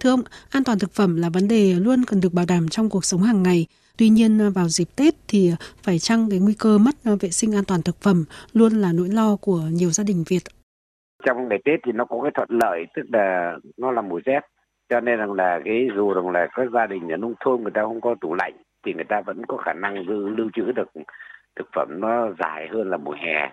Thưa 0.00 0.10
ông, 0.10 0.22
an 0.48 0.64
toàn 0.64 0.78
thực 0.78 0.94
phẩm 0.94 1.16
là 1.16 1.28
vấn 1.28 1.48
đề 1.48 1.74
luôn 1.74 2.04
cần 2.04 2.20
được 2.20 2.32
bảo 2.32 2.44
đảm 2.46 2.68
trong 2.68 2.90
cuộc 2.90 3.04
sống 3.04 3.22
hàng 3.22 3.42
ngày. 3.42 3.66
Tuy 3.98 4.08
nhiên 4.08 4.40
à, 4.40 4.48
vào 4.54 4.68
dịp 4.68 4.88
Tết 4.96 5.14
thì 5.28 5.50
à, 5.52 5.56
phải 5.84 5.98
chăng 5.98 6.30
cái 6.30 6.38
nguy 6.38 6.54
cơ 6.58 6.78
mất 6.78 6.94
à, 7.04 7.12
vệ 7.20 7.28
sinh 7.28 7.54
an 7.54 7.64
toàn 7.68 7.80
thực 7.82 7.96
phẩm 8.04 8.24
luôn 8.52 8.72
là 8.72 8.92
nỗi 8.92 9.08
lo 9.08 9.36
của 9.40 9.60
nhiều 9.72 9.90
gia 9.90 10.04
đình 10.04 10.24
Việt. 10.28 10.44
Trong 11.26 11.48
ngày 11.48 11.58
Tết 11.64 11.80
thì 11.86 11.92
nó 11.92 12.04
có 12.04 12.20
cái 12.22 12.32
thuận 12.34 12.48
lợi 12.50 12.86
tức 12.94 13.02
là 13.12 13.56
nó 13.76 13.90
là 13.90 14.02
mùa 14.02 14.20
rét 14.24 14.40
cho 14.88 15.00
nên 15.00 15.18
rằng 15.18 15.32
là 15.32 15.60
cái 15.64 15.88
dù 15.96 16.14
rằng 16.14 16.30
là 16.30 16.46
các 16.54 16.70
gia 16.72 16.86
đình 16.86 17.08
ở 17.08 17.16
nông 17.16 17.34
thôn 17.40 17.62
người 17.62 17.70
ta 17.74 17.82
không 17.82 18.00
có 18.00 18.14
tủ 18.20 18.34
lạnh 18.34 18.54
thì 18.86 18.94
người 18.94 19.04
ta 19.04 19.20
vẫn 19.20 19.46
có 19.46 19.56
khả 19.56 19.72
năng 19.72 20.08
lưu, 20.08 20.28
lưu 20.28 20.50
trữ 20.54 20.72
được 20.72 20.88
thực 21.56 21.68
phẩm 21.74 21.88
nó 22.00 22.28
dài 22.38 22.68
hơn 22.72 22.90
là 22.90 22.96
mùa 22.96 23.12
hè 23.12 23.50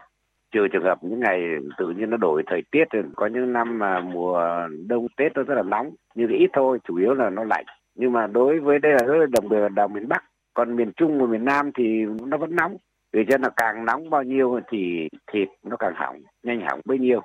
trừ 0.51 0.67
trường 0.67 0.83
hợp 0.83 1.03
những 1.03 1.19
ngày 1.19 1.41
tự 1.77 1.89
nhiên 1.89 2.09
nó 2.09 2.17
đổi 2.17 2.43
thời 2.47 2.61
tiết 2.71 2.83
có 3.15 3.27
những 3.27 3.53
năm 3.53 3.79
mà 3.79 3.99
mùa 3.99 4.41
đông 4.87 5.07
tết 5.17 5.31
nó 5.35 5.43
rất 5.43 5.55
là 5.55 5.63
nóng 5.63 5.91
nhưng 6.15 6.29
ít 6.29 6.49
thôi 6.53 6.79
chủ 6.87 6.95
yếu 6.95 7.13
là 7.13 7.29
nó 7.29 7.43
lạnh 7.43 7.65
nhưng 7.95 8.11
mà 8.11 8.27
đối 8.27 8.59
với 8.59 8.79
đây 8.79 8.91
là 8.91 9.05
rất 9.05 9.15
là 9.17 9.25
đồng 9.25 9.49
bào 9.49 9.69
đồng 9.69 9.93
miền 9.93 10.07
bắc 10.07 10.23
còn 10.55 10.75
miền 10.75 10.91
trung 10.91 11.19
và 11.19 11.25
miền 11.25 11.45
nam 11.45 11.71
thì 11.77 12.05
nó 12.27 12.38
vẫn 12.38 12.55
nóng. 12.55 12.77
Vì 13.13 13.25
cho 13.29 13.38
là 13.41 13.50
càng 13.57 13.85
nóng 13.85 14.09
bao 14.09 14.24
nhiêu 14.24 14.59
thì 14.71 15.07
thịt 15.31 15.47
nó 15.63 15.75
càng 15.77 15.93
hỏng 15.95 16.21
nhanh 16.43 16.62
hỏng 16.62 16.81
bấy 16.85 17.00
nhiêu. 17.00 17.21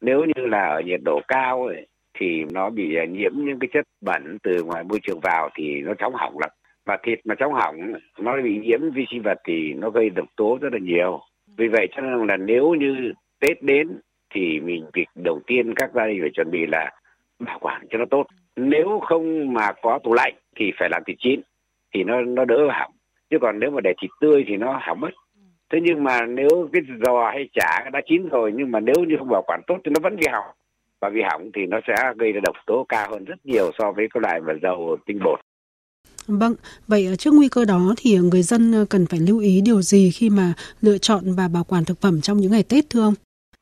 Nếu 0.00 0.24
như 0.24 0.46
là 0.46 0.66
ở 0.66 0.80
nhiệt 0.80 1.00
độ 1.04 1.20
cao 1.28 1.66
ấy, 1.66 1.86
thì 2.14 2.44
nó 2.52 2.70
bị 2.70 2.96
à, 2.96 3.04
nhiễm 3.04 3.32
những 3.34 3.58
cái 3.58 3.68
chất 3.72 3.84
bẩn 4.00 4.38
từ 4.42 4.62
ngoài 4.64 4.84
môi 4.84 4.98
trường 5.02 5.20
vào 5.22 5.50
thì 5.54 5.80
nó 5.80 5.94
chóng 5.94 6.14
hỏng 6.14 6.38
lắm. 6.38 6.50
Và 6.86 6.98
thịt 7.02 7.18
mà 7.24 7.34
chóng 7.34 7.52
hỏng 7.52 7.92
nó 8.18 8.36
bị 8.42 8.58
nhiễm 8.58 8.90
vi 8.90 9.04
sinh 9.10 9.22
vật 9.22 9.38
thì 9.44 9.72
nó 9.72 9.90
gây 9.90 10.10
độc 10.10 10.26
tố 10.36 10.58
rất 10.60 10.72
là 10.72 10.78
nhiều. 10.78 11.20
Vì 11.56 11.68
vậy 11.68 11.88
cho 11.96 12.02
nên 12.02 12.26
là 12.26 12.36
nếu 12.36 12.74
như 12.74 13.12
tết 13.40 13.62
đến 13.62 13.88
thì 14.34 14.60
mình 14.60 14.84
việc 14.92 15.08
đầu 15.14 15.40
tiên 15.46 15.74
các 15.74 15.90
gia 15.94 16.06
đình 16.06 16.18
phải 16.20 16.30
chuẩn 16.34 16.50
bị 16.50 16.66
là 16.66 16.90
bảo 17.38 17.58
quản 17.58 17.86
cho 17.90 17.98
nó 17.98 18.04
tốt. 18.10 18.26
Nếu 18.56 19.00
không 19.02 19.52
mà 19.52 19.72
có 19.82 19.98
tủ 20.04 20.14
lạnh 20.14 20.34
thì 20.56 20.72
phải 20.78 20.88
làm 20.90 21.02
thịt 21.06 21.16
chín 21.18 21.40
thì 21.94 22.04
nó 22.04 22.20
nó 22.20 22.44
đỡ 22.44 22.56
hỏng. 22.78 22.92
Chứ 23.30 23.36
còn 23.40 23.58
nếu 23.58 23.70
mà 23.70 23.80
để 23.80 23.92
thịt 24.02 24.10
tươi 24.20 24.44
thì 24.48 24.56
nó 24.56 24.80
hỏng 24.82 25.00
mất. 25.00 25.10
Thế 25.72 25.78
nhưng 25.82 26.04
mà 26.04 26.26
nếu 26.26 26.68
cái 26.72 26.82
giò 27.06 27.30
hay 27.30 27.48
chả 27.54 27.90
đã 27.92 28.00
chín 28.08 28.28
rồi 28.28 28.52
nhưng 28.56 28.70
mà 28.70 28.80
nếu 28.80 29.04
như 29.08 29.14
không 29.18 29.28
bảo 29.28 29.42
quản 29.46 29.60
tốt 29.66 29.76
thì 29.84 29.90
nó 29.94 30.00
vẫn 30.02 30.16
bị 30.16 30.26
hỏng. 30.32 30.54
Và 31.00 31.10
bị 31.10 31.20
hỏng 31.30 31.50
thì 31.54 31.66
nó 31.66 31.80
sẽ 31.86 31.94
gây 32.16 32.32
ra 32.32 32.40
độc 32.44 32.56
tố 32.66 32.86
cao 32.88 33.10
hơn 33.10 33.24
rất 33.24 33.46
nhiều 33.46 33.70
so 33.78 33.92
với 33.92 34.06
cái 34.14 34.20
loại 34.20 34.40
mà 34.40 34.52
dầu 34.62 34.96
tinh 35.06 35.18
bột. 35.24 35.40
Vâng, 36.26 36.54
vậy 36.86 37.16
trước 37.18 37.34
nguy 37.34 37.48
cơ 37.48 37.64
đó 37.64 37.94
thì 37.96 38.18
người 38.18 38.42
dân 38.42 38.86
cần 38.90 39.06
phải 39.06 39.20
lưu 39.20 39.40
ý 39.40 39.60
điều 39.64 39.82
gì 39.82 40.10
khi 40.10 40.30
mà 40.30 40.54
lựa 40.80 40.98
chọn 40.98 41.22
và 41.36 41.48
bảo 41.54 41.64
quản 41.64 41.84
thực 41.84 42.00
phẩm 42.00 42.20
trong 42.20 42.36
những 42.36 42.52
ngày 42.52 42.64
Tết 42.68 42.84
thưa 42.90 43.02
ông? 43.02 43.14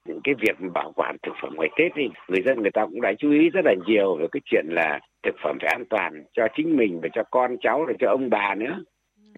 những 0.08 0.20
cái 0.24 0.34
việc 0.40 0.56
bảo 0.74 0.92
quản 0.96 1.16
thực 1.22 1.32
phẩm 1.42 1.54
ngày 1.58 1.68
Tết 1.78 1.92
thì 1.96 2.02
người 2.28 2.42
dân 2.46 2.62
người 2.62 2.70
ta 2.74 2.86
cũng 2.86 3.00
đã 3.00 3.12
chú 3.18 3.30
ý 3.30 3.50
rất 3.50 3.60
là 3.64 3.74
nhiều 3.86 4.16
về 4.16 4.26
cái 4.32 4.40
chuyện 4.44 4.66
là 4.68 5.00
thực 5.26 5.34
phẩm 5.44 5.58
phải 5.60 5.72
an 5.72 5.84
toàn 5.90 6.24
cho 6.36 6.42
chính 6.56 6.76
mình 6.76 7.00
và 7.02 7.08
cho 7.14 7.22
con 7.30 7.56
cháu 7.60 7.84
và 7.86 7.92
cho 8.00 8.08
ông 8.10 8.30
bà 8.30 8.54
nữa. 8.54 8.84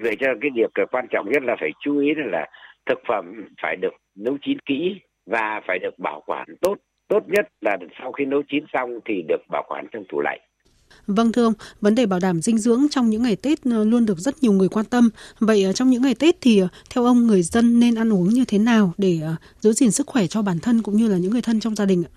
Vậy 0.01 0.17
cho 0.21 0.27
cái 0.41 0.51
việc 0.55 0.87
quan 0.93 1.07
trọng 1.11 1.31
nhất 1.31 1.43
là 1.43 1.57
phải 1.61 1.71
chú 1.85 1.99
ý 1.99 2.09
là 2.17 2.47
thực 2.87 2.99
phẩm 3.09 3.45
phải 3.63 3.77
được 3.77 3.95
nấu 4.17 4.37
chín 4.43 4.59
kỹ 4.67 5.01
và 5.27 5.61
phải 5.67 5.79
được 5.79 5.99
bảo 5.99 6.23
quản 6.27 6.47
tốt. 6.61 6.77
Tốt 7.09 7.23
nhất 7.27 7.49
là 7.61 7.77
sau 7.99 8.13
khi 8.13 8.25
nấu 8.25 8.43
chín 8.49 8.65
xong 8.73 8.91
thì 9.05 9.15
được 9.29 9.43
bảo 9.51 9.65
quản 9.69 9.87
trong 9.93 10.05
tủ 10.09 10.21
lạnh. 10.21 10.41
Vâng 11.07 11.33
thưa 11.33 11.45
ông, 11.45 11.53
vấn 11.81 11.95
đề 11.95 12.07
bảo 12.07 12.21
đảm 12.23 12.41
dinh 12.41 12.59
dưỡng 12.59 12.87
trong 12.91 13.11
những 13.11 13.23
ngày 13.23 13.37
Tết 13.43 13.59
ờ, 13.65 13.85
luôn 13.85 14.07
được 14.07 14.19
rất 14.19 14.35
nhiều 14.41 14.53
người 14.53 14.69
quan 14.69 14.87
tâm. 14.87 15.11
Vậy 15.41 15.65
ờ, 15.65 15.73
trong 15.73 15.91
những 15.91 16.03
ngày 16.03 16.15
Tết 16.21 16.35
thì 16.41 16.59
ờ, 16.59 16.69
theo 16.95 17.05
ông 17.05 17.27
người 17.27 17.43
dân 17.43 17.81
nên 17.81 17.95
ăn 17.95 18.13
uống 18.13 18.29
như 18.29 18.45
thế 18.49 18.59
nào 18.59 18.93
để 18.99 19.21
giữ 19.61 19.73
gìn 19.73 19.91
sức 19.91 20.07
khỏe 20.07 20.27
cho 20.27 20.43
bản 20.43 20.59
thân 20.63 20.83
cũng 20.83 20.97
như 20.97 21.09
là 21.09 21.19
những 21.19 21.33
người 21.33 21.43
thân 21.43 21.61
trong 21.61 21.75
gia 21.75 21.85
đình 21.85 22.05
ạ? 22.05 22.11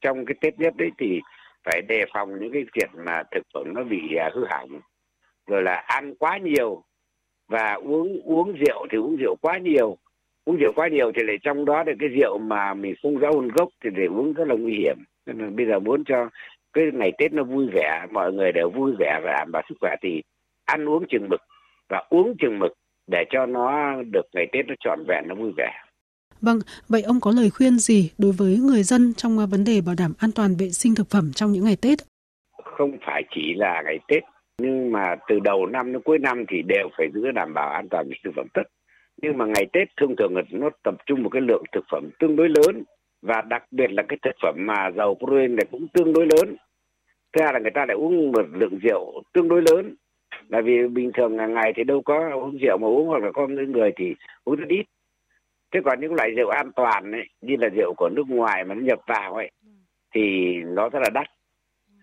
Trong 0.00 0.24
cái 0.26 0.34
Tết 0.40 0.60
nhất 0.60 0.74
đấy 0.76 0.88
thì 0.98 1.20
phải 1.64 1.82
đề 1.88 2.04
phòng 2.14 2.40
những 2.40 2.52
cái 2.52 2.64
chuyện 2.72 2.90
mà 3.04 3.22
thực 3.30 3.42
phẩm 3.54 3.74
nó 3.74 3.82
bị 3.84 4.14
à, 4.16 4.30
hư 4.34 4.44
hỏng. 4.50 4.80
Rồi 5.46 5.62
là 5.62 5.74
ăn 5.74 6.14
quá 6.14 6.38
nhiều 6.38 6.82
và 7.48 7.72
uống 7.72 8.20
uống 8.24 8.52
rượu 8.52 8.86
thì 8.90 8.98
uống 8.98 9.16
rượu 9.16 9.36
quá 9.40 9.58
nhiều. 9.58 9.96
Uống 10.44 10.56
rượu 10.56 10.72
quá 10.76 10.88
nhiều 10.88 11.12
thì 11.12 11.22
lại 11.22 11.36
trong 11.42 11.64
đó 11.64 11.84
thì 11.86 11.92
cái 12.00 12.08
rượu 12.08 12.38
mà 12.38 12.74
mình 12.74 12.94
không 13.02 13.18
rõ 13.18 13.32
nguồn 13.32 13.48
gốc 13.48 13.68
thì 13.84 13.90
để 13.96 14.04
uống 14.06 14.32
rất 14.32 14.48
là 14.48 14.54
nguy 14.54 14.74
hiểm. 14.74 14.96
Nên 15.26 15.38
là 15.38 15.50
bây 15.50 15.66
giờ 15.66 15.78
muốn 15.78 16.04
cho 16.04 16.28
cái 16.72 16.84
ngày 16.92 17.12
Tết 17.18 17.32
nó 17.32 17.44
vui 17.44 17.68
vẻ, 17.72 18.06
mọi 18.10 18.32
người 18.32 18.52
đều 18.52 18.70
vui 18.70 18.92
vẻ 18.98 19.20
và 19.24 19.32
đảm 19.32 19.52
bảo 19.52 19.62
sức 19.68 19.74
khỏe 19.80 19.96
thì 20.02 20.22
ăn 20.64 20.88
uống 20.88 21.04
chừng 21.08 21.28
mực 21.28 21.40
và 21.88 22.04
uống 22.10 22.34
chừng 22.38 22.58
mực 22.58 22.72
để 23.06 23.24
cho 23.30 23.46
nó 23.46 23.94
được 24.12 24.26
ngày 24.32 24.46
Tết 24.52 24.66
nó 24.66 24.74
trọn 24.80 25.04
vẹn 25.08 25.24
nó 25.28 25.34
vui 25.34 25.52
vẻ. 25.56 25.83
Vâng, 26.46 26.58
vậy 26.88 27.02
ông 27.02 27.20
có 27.20 27.30
lời 27.36 27.50
khuyên 27.50 27.78
gì 27.78 28.10
đối 28.18 28.32
với 28.32 28.58
người 28.58 28.82
dân 28.82 29.14
trong 29.16 29.38
à, 29.38 29.46
vấn 29.46 29.64
đề 29.64 29.80
bảo 29.86 29.94
đảm 29.98 30.12
an 30.18 30.30
toàn 30.34 30.50
vệ 30.60 30.68
sinh 30.70 30.94
thực 30.94 31.10
phẩm 31.10 31.30
trong 31.34 31.52
những 31.52 31.64
ngày 31.64 31.76
Tết? 31.82 31.98
Không 32.64 32.96
phải 33.06 33.22
chỉ 33.34 33.54
là 33.56 33.82
ngày 33.84 33.98
Tết, 34.08 34.22
nhưng 34.58 34.92
mà 34.92 35.16
từ 35.28 35.40
đầu 35.40 35.66
năm 35.66 35.92
đến 35.92 36.02
cuối 36.02 36.18
năm 36.18 36.44
thì 36.48 36.62
đều 36.62 36.88
phải 36.96 37.06
giữ 37.14 37.30
đảm 37.30 37.54
bảo 37.54 37.70
an 37.70 37.88
toàn 37.88 38.08
vệ 38.08 38.14
sinh 38.14 38.32
thực 38.32 38.36
phẩm 38.36 38.46
tất. 38.54 38.62
Nhưng 39.22 39.38
mà 39.38 39.44
ngày 39.46 39.66
Tết 39.72 39.88
thông 40.00 40.16
thường 40.16 40.34
nó 40.50 40.70
tập 40.82 40.94
trung 41.06 41.22
một 41.22 41.30
cái 41.32 41.42
lượng 41.42 41.62
thực 41.72 41.84
phẩm 41.90 42.10
tương 42.18 42.36
đối 42.36 42.48
lớn 42.48 42.84
và 43.22 43.42
đặc 43.42 43.62
biệt 43.70 43.90
là 43.90 44.02
cái 44.08 44.18
thực 44.22 44.34
phẩm 44.42 44.54
mà 44.58 44.90
giàu 44.96 45.16
protein 45.18 45.56
này 45.56 45.66
cũng 45.70 45.86
tương 45.88 46.12
đối 46.12 46.26
lớn 46.26 46.56
thứ 47.32 47.42
hai 47.44 47.52
là 47.52 47.58
người 47.58 47.70
ta 47.74 47.86
lại 47.86 47.96
uống 47.96 48.32
một 48.32 48.46
lượng 48.52 48.78
rượu 48.82 49.22
tương 49.32 49.48
đối 49.48 49.62
lớn 49.62 49.94
là 50.48 50.60
vì 50.60 50.88
bình 50.88 51.10
thường 51.14 51.36
ngày 51.36 51.72
thì 51.76 51.84
đâu 51.84 52.02
có 52.02 52.30
uống 52.34 52.58
rượu 52.58 52.78
mà 52.78 52.86
uống 52.86 53.06
hoặc 53.06 53.22
là 53.22 53.30
có 53.34 53.46
những 53.46 53.72
người 53.72 53.92
thì 53.96 54.14
uống 54.44 54.56
rất 54.56 54.68
ít 54.68 54.84
thế 55.74 55.80
còn 55.84 56.00
những 56.00 56.14
loại 56.14 56.30
rượu 56.30 56.48
an 56.48 56.72
toàn 56.72 57.12
ấy 57.12 57.28
như 57.40 57.56
là 57.56 57.68
rượu 57.68 57.94
của 57.96 58.08
nước 58.08 58.28
ngoài 58.28 58.64
mà 58.64 58.74
nó 58.74 58.80
nhập 58.80 58.98
vào 59.06 59.34
ấy 59.34 59.50
thì 60.14 60.54
nó 60.64 60.88
rất 60.88 60.98
là 61.02 61.10
đắt. 61.14 61.26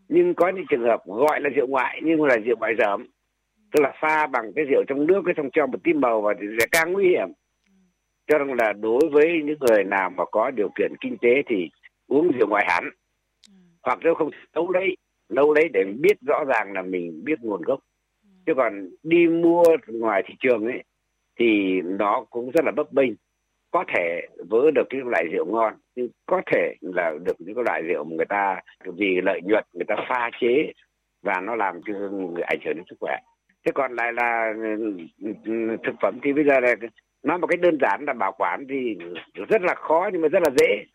Nhưng 0.09 0.33
có 0.33 0.49
những 0.49 0.65
trường 0.69 0.83
hợp 0.83 1.01
gọi 1.05 1.41
là 1.41 1.49
rượu 1.49 1.67
ngoại 1.67 2.01
nhưng 2.03 2.23
là 2.23 2.37
rượu 2.45 2.55
ngoại 2.59 2.73
dởm. 2.79 3.05
Tức 3.71 3.83
là 3.83 3.93
pha 4.01 4.27
bằng 4.27 4.53
cái 4.55 4.65
rượu 4.65 4.83
trong 4.87 5.07
nước 5.07 5.21
cái 5.25 5.33
xong 5.37 5.49
cho 5.53 5.67
một 5.67 5.77
tí 5.83 5.93
màu 5.93 6.21
vào 6.21 6.33
thì 6.41 6.47
sẽ 6.59 6.65
càng 6.71 6.93
nguy 6.93 7.09
hiểm. 7.09 7.27
Cho 8.27 8.37
nên 8.37 8.57
là 8.57 8.73
đối 8.73 9.09
với 9.11 9.41
những 9.45 9.57
người 9.59 9.83
nào 9.83 10.09
mà 10.09 10.25
có 10.31 10.51
điều 10.51 10.69
kiện 10.75 10.91
kinh 11.01 11.17
tế 11.21 11.41
thì 11.47 11.69
uống 12.07 12.31
rượu 12.39 12.47
ngoại 12.47 12.65
hẳn. 12.69 12.89
Hoặc 13.83 13.99
nếu 14.03 14.15
không 14.15 14.29
nấu 14.55 14.71
lấy 14.71 14.97
nấu 15.29 15.53
lấy 15.53 15.69
để 15.73 15.83
biết 15.83 16.17
rõ 16.27 16.43
ràng 16.47 16.73
là 16.73 16.81
mình 16.81 17.21
biết 17.23 17.39
nguồn 17.41 17.61
gốc. 17.61 17.79
Chứ 18.45 18.53
còn 18.55 18.89
đi 19.03 19.27
mua 19.27 19.63
ngoài 19.87 20.23
thị 20.25 20.33
trường 20.39 20.65
ấy 20.65 20.83
thì 21.39 21.81
nó 21.81 22.25
cũng 22.29 22.51
rất 22.51 22.65
là 22.65 22.71
bấp 22.71 22.91
bênh 22.91 23.11
có 23.71 23.83
thể 23.95 24.27
vỡ 24.49 24.71
được 24.75 24.87
cái 24.89 25.01
loại 25.05 25.25
rượu 25.31 25.45
ngon, 25.45 25.73
nhưng 25.95 26.07
có 26.25 26.41
thể 26.51 26.75
là 26.81 27.13
được 27.25 27.35
những 27.39 27.55
cái 27.55 27.63
loại 27.63 27.81
rượu 27.81 28.03
mà 28.03 28.15
người 28.15 28.25
ta, 28.25 28.59
vì 28.97 29.21
lợi 29.23 29.41
nhuận 29.43 29.63
người 29.73 29.85
ta 29.87 29.95
pha 30.09 30.29
chế 30.41 30.73
và 31.23 31.41
nó 31.41 31.55
làm 31.55 31.81
cho 31.85 31.93
người 31.93 32.43
ảnh 32.43 32.59
hưởng 32.65 32.75
đến 32.75 32.85
sức 32.89 32.95
khỏe. 32.99 33.17
Thế 33.65 33.71
còn 33.75 33.95
lại 33.95 34.13
là 34.13 34.53
ừ, 35.45 35.77
thực 35.83 35.95
phẩm 36.01 36.19
thì 36.23 36.33
bây 36.33 36.43
giờ 36.43 36.59
là 36.59 36.75
nói 37.23 37.39
một 37.39 37.47
cách 37.47 37.59
đơn 37.59 37.77
giản 37.81 38.05
là 38.07 38.13
bảo 38.13 38.31
quản 38.37 38.65
thì 38.69 38.97
rất 39.49 39.61
là 39.61 39.75
khó 39.75 40.09
nhưng 40.13 40.21
mà 40.21 40.27
rất 40.27 40.43
là 40.43 40.49
dễ. 40.57 40.85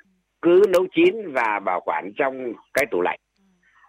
Cứ 0.42 0.62
nấu 0.72 0.86
chín 0.94 1.32
và 1.32 1.60
bảo 1.64 1.80
quản 1.80 2.12
trong 2.16 2.52
cái 2.74 2.86
tủ 2.90 3.00
lạnh. 3.00 3.18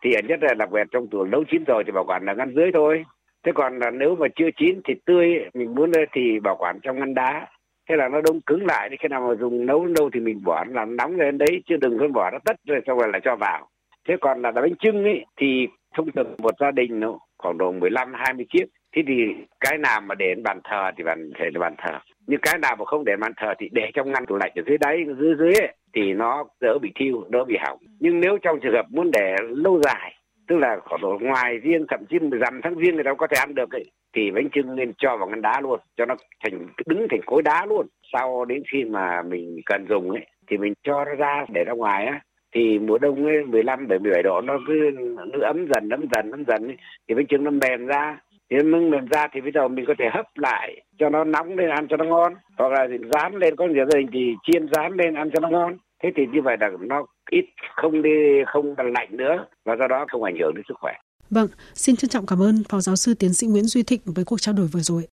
Thì 0.04 0.14
ở 0.14 0.22
nhất 0.28 0.40
là 0.42 0.54
đặc 0.54 0.72
biệt 0.72 0.88
trong 0.92 1.08
tủ 1.10 1.24
nấu 1.24 1.44
chín 1.52 1.64
rồi 1.68 1.84
thì 1.86 1.92
bảo 1.92 2.04
quản 2.08 2.26
là 2.26 2.34
ngăn 2.34 2.54
dưới 2.56 2.72
thôi. 2.74 3.06
Thế 3.44 3.52
còn 3.56 3.80
là 3.80 3.92
nếu 3.92 4.16
mà 4.16 4.28
chưa 4.36 4.50
chín 4.58 4.82
thì 4.84 4.94
tươi, 5.06 5.50
mình 5.54 5.76
muốn 5.76 5.92
thì 6.14 6.40
bảo 6.40 6.56
quản 6.56 6.80
trong 6.84 7.00
ngăn 7.00 7.14
đá 7.14 7.48
thế 7.90 7.96
là 7.96 8.08
nó 8.08 8.22
đông 8.22 8.42
cứng 8.42 8.66
lại 8.66 8.88
thì 8.92 8.98
khi 9.00 9.08
nào 9.08 9.28
mà 9.28 9.36
dùng 9.36 9.66
nấu 9.66 9.86
đâu 9.86 10.10
thì 10.14 10.20
mình 10.20 10.42
bỏ 10.46 10.66
làm 10.70 10.98
nóng 10.98 11.16
lên 11.16 11.38
đấy 11.38 11.62
chứ 11.66 11.76
đừng 11.82 12.00
có 12.00 12.08
bỏ 12.08 12.32
nó 12.32 12.40
tất 12.46 12.56
rồi 12.66 12.82
xong 12.88 12.98
rồi 12.98 13.10
lại 13.12 13.22
cho 13.24 13.36
vào. 13.36 13.68
Thế 14.08 14.16
còn 14.22 14.42
là 14.42 14.52
bánh 14.52 14.76
trưng 14.80 15.04
ấy 15.04 15.26
thì 15.38 15.68
thông 15.96 16.12
thường 16.12 16.36
một 16.38 16.54
gia 16.60 16.72
đình 16.72 17.00
nó 17.00 17.20
khoảng 17.38 17.58
độ 17.58 17.72
15 17.72 18.14
20 18.16 18.46
chiếc. 18.54 18.66
Thế 18.96 19.02
thì 19.08 19.14
cái 19.60 19.78
nào 19.78 20.02
mà 20.02 20.16
để 20.16 20.36
bàn 20.44 20.60
thờ 20.64 20.92
thì 20.98 21.04
bàn 21.04 21.32
thể 21.40 21.46
là 21.54 21.60
bàn 21.60 21.76
thờ. 21.78 22.00
Nhưng 22.28 22.40
cái 22.42 22.58
nào 22.58 22.76
mà 22.80 22.86
không 22.86 23.06
để 23.06 23.16
bàn 23.16 23.32
thờ 23.38 23.54
thì 23.60 23.70
để 23.72 23.92
trong 23.94 24.12
ngăn 24.12 24.26
tủ 24.26 24.36
lạnh 24.36 24.52
ở 24.56 24.62
dưới 24.68 24.78
đáy 24.78 24.98
dưới 25.20 25.36
dưới 25.40 25.54
ấy, 25.54 25.74
thì 25.96 26.14
nó 26.14 26.46
đỡ 26.62 26.78
bị 26.82 26.92
thiêu 26.96 27.24
đỡ 27.30 27.44
bị 27.44 27.56
hỏng. 27.66 27.80
Nhưng 28.00 28.20
nếu 28.20 28.38
trong 28.42 28.60
trường 28.60 28.74
hợp 28.74 28.86
muốn 28.90 29.12
để 29.12 29.36
lâu 29.50 29.82
dài 29.84 30.14
tức 30.48 30.56
là 30.56 30.78
khoảng 30.86 31.02
độ 31.02 31.18
ngoài 31.22 31.58
riêng 31.58 31.86
thậm 31.90 32.06
chí 32.10 32.18
dằm 32.42 32.62
tháng 32.64 32.76
riêng 32.76 32.96
người 32.96 33.04
ta 33.04 33.14
có 33.14 33.28
thể 33.28 33.38
ăn 33.40 33.56
được 33.56 33.72
ấy, 33.72 33.86
thì 34.16 34.32
bánh 34.32 34.50
trưng 34.50 34.76
nên 34.76 34.94
cho 34.98 35.18
vào 35.18 35.28
ngăn 35.28 35.42
đá 35.42 35.62
luôn 35.62 35.80
cho 35.98 36.06
nó 36.06 36.16
thành 36.44 36.68
đứng 36.86 37.08
thành 37.10 37.22
khối 37.26 37.42
đá 37.42 37.66
luôn. 37.66 37.88
Sau 38.14 38.46
đến 38.46 38.64
khi 38.72 38.84
mà 38.84 39.22
mình 39.22 39.62
cần 39.66 39.86
dùng 39.90 40.12
ấy 40.12 40.26
thì 40.48 40.58
mình 40.58 40.74
cho 40.84 41.06
nó 41.06 41.16
ra 41.16 41.46
để 41.54 41.64
ra 41.64 41.74
ngoài 41.74 42.06
á. 42.06 42.20
Thì 42.56 42.80
mùa 42.80 42.98
đông 42.98 43.26
ấy 43.26 43.46
15 43.46 43.88
17 43.88 44.24
độ 44.24 44.42
nó 44.42 44.60
cứ 44.68 44.92
nó 45.34 45.48
ấm 45.48 45.68
dần 45.74 45.90
ấm 45.90 46.06
dần 46.14 46.32
ấm 46.32 46.44
dần 46.48 46.68
ấy, 46.68 46.78
thì 47.08 47.16
bánh 47.16 47.28
trưng 47.28 47.44
nó 47.44 47.52
mềm 47.52 47.86
ra. 47.86 48.20
Thì 48.50 48.58
nó 48.64 48.80
mềm 48.80 49.08
ra 49.08 49.28
thì 49.32 49.42
bây 49.42 49.52
giờ 49.52 49.68
mình 49.68 49.86
có 49.88 49.94
thể 50.00 50.06
hấp 50.12 50.26
lại 50.36 50.82
cho 50.98 51.10
nó 51.10 51.24
nóng 51.24 51.58
lên 51.58 51.70
ăn 51.70 51.88
cho 51.88 51.98
nó 51.98 52.06
ngon. 52.06 52.34
Hoặc 52.58 52.72
là 52.72 52.88
rán 53.14 53.34
lên 53.34 53.56
có 53.56 53.66
nhiều 53.66 53.86
gia 53.86 53.98
đình 54.00 54.08
thì 54.14 54.36
chiên 54.44 54.68
rán 54.72 54.94
lên 54.94 55.14
ăn 55.14 55.30
cho 55.34 55.40
nó 55.40 55.50
ngon. 55.50 55.78
Thế 56.04 56.12
thì 56.16 56.26
như 56.32 56.42
vậy 56.42 56.58
là 56.60 56.70
nó 56.80 57.06
ít 57.32 57.46
không 57.76 58.02
đi 58.02 58.44
không 58.46 58.76
lạnh 58.78 59.08
nữa. 59.12 59.46
Và 59.66 59.76
do 59.76 59.88
đó 59.88 60.06
không 60.10 60.24
ảnh 60.24 60.38
hưởng 60.40 60.56
đến 60.56 60.64
sức 60.68 60.78
khỏe. 60.80 60.94
Vâng, 61.30 61.48
xin 61.76 61.96
trân 61.96 62.10
trọng 62.10 62.26
cảm 62.26 62.42
ơn 62.42 62.64
Phó 62.70 62.82
Giáo 62.82 62.96
sư 62.96 63.14
Tiến 63.14 63.34
sĩ 63.34 63.48
Nguyễn 63.48 63.68
Duy 63.68 63.84
Thịnh 63.84 64.02
với 64.06 64.26
cuộc 64.26 64.42
trao 64.42 64.54
đổi 64.54 64.68
vừa 64.68 64.82
rồi. 64.82 65.08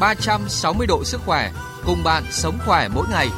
360 0.00 0.86
độ 0.86 1.04
sức 1.04 1.20
khỏe, 1.26 1.52
cùng 1.86 2.02
bạn 2.04 2.24
sống 2.30 2.58
khỏe 2.66 2.88
mỗi 2.88 3.06
ngày. 3.10 3.28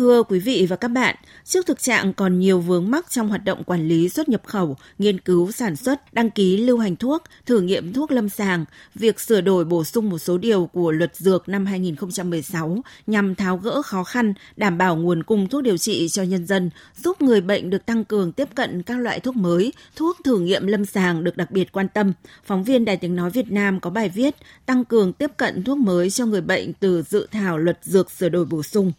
Thưa 0.00 0.22
quý 0.22 0.38
vị 0.38 0.66
và 0.68 0.76
các 0.76 0.88
bạn, 0.88 1.16
trước 1.44 1.66
thực 1.66 1.82
trạng 1.82 2.12
còn 2.12 2.38
nhiều 2.38 2.60
vướng 2.60 2.90
mắc 2.90 3.06
trong 3.10 3.28
hoạt 3.28 3.44
động 3.44 3.64
quản 3.64 3.88
lý 3.88 4.08
xuất 4.08 4.28
nhập 4.28 4.42
khẩu, 4.46 4.76
nghiên 4.98 5.20
cứu 5.20 5.52
sản 5.52 5.76
xuất, 5.76 6.14
đăng 6.14 6.30
ký 6.30 6.56
lưu 6.56 6.78
hành 6.78 6.96
thuốc, 6.96 7.22
thử 7.46 7.60
nghiệm 7.60 7.92
thuốc 7.92 8.10
lâm 8.10 8.28
sàng, 8.28 8.64
việc 8.94 9.20
sửa 9.20 9.40
đổi 9.40 9.64
bổ 9.64 9.84
sung 9.84 10.10
một 10.10 10.18
số 10.18 10.38
điều 10.38 10.66
của 10.66 10.92
luật 10.92 11.16
dược 11.16 11.48
năm 11.48 11.66
2016 11.66 12.78
nhằm 13.06 13.34
tháo 13.34 13.56
gỡ 13.56 13.82
khó 13.82 14.04
khăn, 14.04 14.34
đảm 14.56 14.78
bảo 14.78 14.96
nguồn 14.96 15.22
cung 15.22 15.48
thuốc 15.48 15.62
điều 15.62 15.76
trị 15.76 16.08
cho 16.08 16.22
nhân 16.22 16.46
dân, 16.46 16.70
giúp 17.04 17.22
người 17.22 17.40
bệnh 17.40 17.70
được 17.70 17.86
tăng 17.86 18.04
cường 18.04 18.32
tiếp 18.32 18.48
cận 18.54 18.82
các 18.82 18.98
loại 18.98 19.20
thuốc 19.20 19.36
mới, 19.36 19.72
thuốc 19.96 20.16
thử 20.24 20.38
nghiệm 20.38 20.66
lâm 20.66 20.84
sàng 20.84 21.24
được 21.24 21.36
đặc 21.36 21.50
biệt 21.50 21.72
quan 21.72 21.88
tâm. 21.88 22.12
Phóng 22.44 22.64
viên 22.64 22.84
Đài 22.84 22.96
Tiếng 22.96 23.16
Nói 23.16 23.30
Việt 23.30 23.52
Nam 23.52 23.80
có 23.80 23.90
bài 23.90 24.08
viết 24.08 24.34
tăng 24.66 24.84
cường 24.84 25.12
tiếp 25.12 25.30
cận 25.36 25.64
thuốc 25.64 25.78
mới 25.78 26.10
cho 26.10 26.26
người 26.26 26.40
bệnh 26.40 26.72
từ 26.72 27.02
dự 27.02 27.26
thảo 27.30 27.58
luật 27.58 27.78
dược 27.82 28.10
sửa 28.10 28.28
đổi 28.28 28.44
bổ 28.44 28.62
sung. 28.62 28.92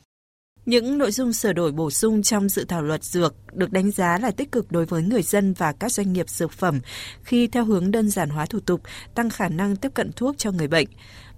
Những 0.65 0.97
nội 0.97 1.11
dung 1.11 1.33
sửa 1.33 1.53
đổi 1.53 1.71
bổ 1.71 1.91
sung 1.91 2.23
trong 2.23 2.49
dự 2.49 2.65
thảo 2.65 2.81
luật 2.81 3.03
dược 3.03 3.35
được 3.53 3.71
đánh 3.71 3.91
giá 3.91 4.17
là 4.17 4.31
tích 4.31 4.51
cực 4.51 4.71
đối 4.71 4.85
với 4.85 5.03
người 5.03 5.21
dân 5.21 5.53
và 5.53 5.71
các 5.71 5.91
doanh 5.91 6.13
nghiệp 6.13 6.29
dược 6.29 6.51
phẩm 6.51 6.79
khi 7.23 7.47
theo 7.47 7.65
hướng 7.65 7.91
đơn 7.91 8.09
giản 8.09 8.29
hóa 8.29 8.45
thủ 8.45 8.59
tục, 8.59 8.81
tăng 9.15 9.29
khả 9.29 9.49
năng 9.49 9.75
tiếp 9.75 9.91
cận 9.93 10.11
thuốc 10.11 10.37
cho 10.37 10.51
người 10.51 10.67
bệnh. 10.67 10.87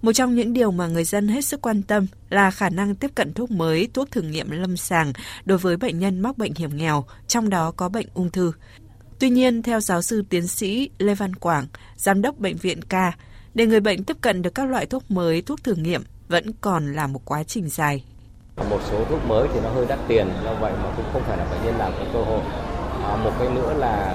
Một 0.02 0.12
trong 0.12 0.34
những 0.34 0.52
điều 0.52 0.70
mà 0.70 0.86
người 0.86 1.04
dân 1.04 1.28
hết 1.28 1.44
sức 1.44 1.60
quan 1.60 1.82
tâm 1.82 2.06
là 2.30 2.50
khả 2.50 2.70
năng 2.70 2.94
tiếp 2.94 3.10
cận 3.14 3.32
thuốc 3.32 3.50
mới, 3.50 3.88
thuốc 3.94 4.10
thử 4.10 4.22
nghiệm 4.22 4.50
lâm 4.50 4.76
sàng 4.76 5.12
đối 5.44 5.58
với 5.58 5.76
bệnh 5.76 5.98
nhân 5.98 6.20
mắc 6.20 6.38
bệnh 6.38 6.54
hiểm 6.54 6.76
nghèo, 6.76 7.04
trong 7.26 7.48
đó 7.48 7.70
có 7.70 7.88
bệnh 7.88 8.06
ung 8.14 8.30
thư. 8.30 8.52
Tuy 9.18 9.30
nhiên, 9.30 9.62
theo 9.62 9.80
giáo 9.80 10.02
sư 10.02 10.24
tiến 10.28 10.46
sĩ 10.46 10.90
Lê 10.98 11.14
Văn 11.14 11.34
Quảng, 11.34 11.66
giám 11.96 12.22
đốc 12.22 12.38
bệnh 12.38 12.56
viện 12.56 12.82
ca, 12.82 13.12
để 13.54 13.66
người 13.66 13.80
bệnh 13.80 14.04
tiếp 14.04 14.16
cận 14.20 14.42
được 14.42 14.54
các 14.54 14.70
loại 14.70 14.86
thuốc 14.86 15.10
mới, 15.10 15.42
thuốc 15.42 15.64
thử 15.64 15.74
nghiệm 15.74 16.02
vẫn 16.28 16.52
còn 16.60 16.92
là 16.92 17.06
một 17.06 17.20
quá 17.24 17.44
trình 17.44 17.68
dài. 17.68 18.04
Một 18.56 18.78
số 18.90 18.96
thuốc 19.10 19.18
mới 19.28 19.48
thì 19.54 19.60
nó 19.64 19.70
hơi 19.70 19.86
đắt 19.88 19.98
tiền, 20.08 20.30
do 20.44 20.50
vậy 20.60 20.72
mà 20.82 20.88
cũng 20.96 21.04
không 21.12 21.22
phải 21.22 21.38
là 21.38 21.44
bệnh 21.50 21.64
nhân 21.64 21.78
nào 21.78 21.90
có 21.98 22.04
cơ 22.12 22.18
hội. 22.18 22.40
À, 23.04 23.16
một 23.24 23.30
cái 23.38 23.48
nữa 23.48 23.72
là 23.78 24.14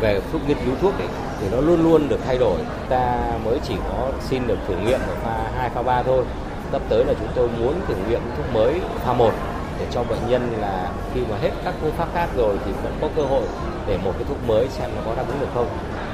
về 0.00 0.20
thuốc 0.32 0.48
nghiên 0.48 0.56
cứu 0.64 0.74
thuốc 0.80 0.98
ấy, 0.98 1.08
thì 1.40 1.46
nó 1.52 1.60
luôn 1.60 1.82
luôn 1.82 2.08
được 2.08 2.20
thay 2.26 2.38
đổi. 2.38 2.56
Ta 2.88 3.16
mới 3.44 3.58
chỉ 3.68 3.74
có 3.88 4.10
xin 4.20 4.46
được 4.46 4.58
thử 4.68 4.74
nghiệm 4.76 5.00
ở 5.00 5.14
pha 5.22 5.50
2, 5.58 5.70
pha 5.70 5.82
3 5.82 6.02
thôi. 6.02 6.24
Sắp 6.72 6.82
tới 6.88 7.04
là 7.04 7.14
chúng 7.20 7.28
tôi 7.34 7.48
muốn 7.60 7.80
thử 7.88 7.94
nghiệm 8.08 8.20
thuốc 8.36 8.46
mới 8.54 8.80
pha 9.04 9.12
1 9.12 9.30
để 9.78 9.86
cho 9.90 10.02
bệnh 10.04 10.28
nhân 10.28 10.52
là 10.60 10.90
khi 11.14 11.20
mà 11.30 11.36
hết 11.42 11.50
các 11.64 11.74
phương 11.80 11.92
pháp 11.92 12.08
khác 12.14 12.28
rồi 12.36 12.56
thì 12.64 12.72
vẫn 12.82 12.98
có 13.00 13.08
cơ 13.16 13.22
hội 13.22 13.44
để 13.86 13.98
một 14.04 14.12
cái 14.18 14.24
thuốc 14.28 14.38
mới 14.46 14.68
xem 14.68 14.90
nó 14.96 15.02
có 15.06 15.14
đáp 15.14 15.24
ứng 15.28 15.40
được 15.40 15.50
không. 15.54 15.66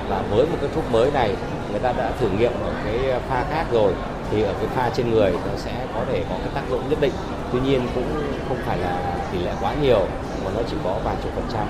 Và 0.09 0.23
với 0.31 0.47
một 0.47 0.57
cái 0.61 0.71
thuốc 0.75 0.85
mới 0.93 1.11
này 1.11 1.37
người 1.71 1.81
ta 1.81 1.93
đã 1.93 2.11
thử 2.21 2.29
nghiệm 2.39 2.53
ở 2.65 2.71
cái 2.85 3.21
pha 3.29 3.45
khác 3.51 3.65
rồi 3.73 3.93
thì 4.31 4.43
ở 4.43 4.53
cái 4.53 4.67
pha 4.75 4.91
trên 4.95 5.11
người 5.11 5.33
nó 5.33 5.57
sẽ 5.57 5.73
có 5.95 6.01
thể 6.13 6.25
có 6.31 6.35
cái 6.39 6.49
tác 6.55 6.63
dụng 6.71 6.89
nhất 6.89 6.99
định. 7.01 7.13
Tuy 7.53 7.61
nhiên 7.61 7.81
cũng 7.95 8.23
không 8.49 8.59
phải 8.67 8.79
là 8.79 9.29
tỷ 9.33 9.39
lệ 9.39 9.55
quá 9.61 9.75
nhiều 9.83 10.09
mà 10.45 10.51
nó 10.55 10.61
chỉ 10.71 10.77
có 10.85 11.01
vài 11.05 11.17
chục 11.23 11.33
phần 11.35 11.45
trăm. 11.53 11.69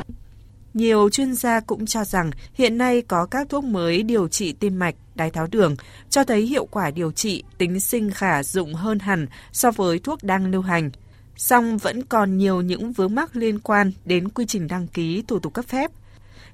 Nhiều 0.75 1.11
chuyên 1.11 1.35
gia 1.35 1.61
cũng 1.61 1.87
cho 1.87 2.05
rằng 2.05 2.31
hiện 2.55 2.79
nay 2.79 3.03
có 3.03 3.27
các 3.27 3.49
thuốc 3.49 3.65
mới 3.65 4.03
điều 4.03 4.29
trị 4.29 4.53
tim 4.53 4.79
mạch, 4.79 4.95
đái 5.15 5.31
tháo 5.31 5.47
đường, 5.51 5.77
cho 6.11 6.25
thấy 6.25 6.43
hiệu 6.43 6.67
quả 6.67 6.91
điều 6.91 7.13
trị 7.13 7.45
tính 7.59 7.81
sinh 7.81 8.11
khả 8.11 8.43
dụng 8.43 8.75
hơn 8.75 8.99
hẳn 8.99 9.27
so 9.53 9.71
với 9.71 9.99
thuốc 9.99 10.23
đang 10.23 10.51
lưu 10.51 10.63
hành. 10.63 10.91
Song 11.37 11.79
vẫn 11.79 12.03
còn 12.05 12.39
nhiều 12.39 12.61
những 12.61 12.93
vướng 12.93 13.15
mắc 13.15 13.37
liên 13.37 13.59
quan 13.59 13.93
đến 14.05 14.29
quy 14.29 14.47
trình 14.47 14.69
đăng 14.69 14.87
ký 14.87 15.23
thủ 15.29 15.39
tục 15.39 15.55
cấp 15.55 15.65
phép. 15.65 15.91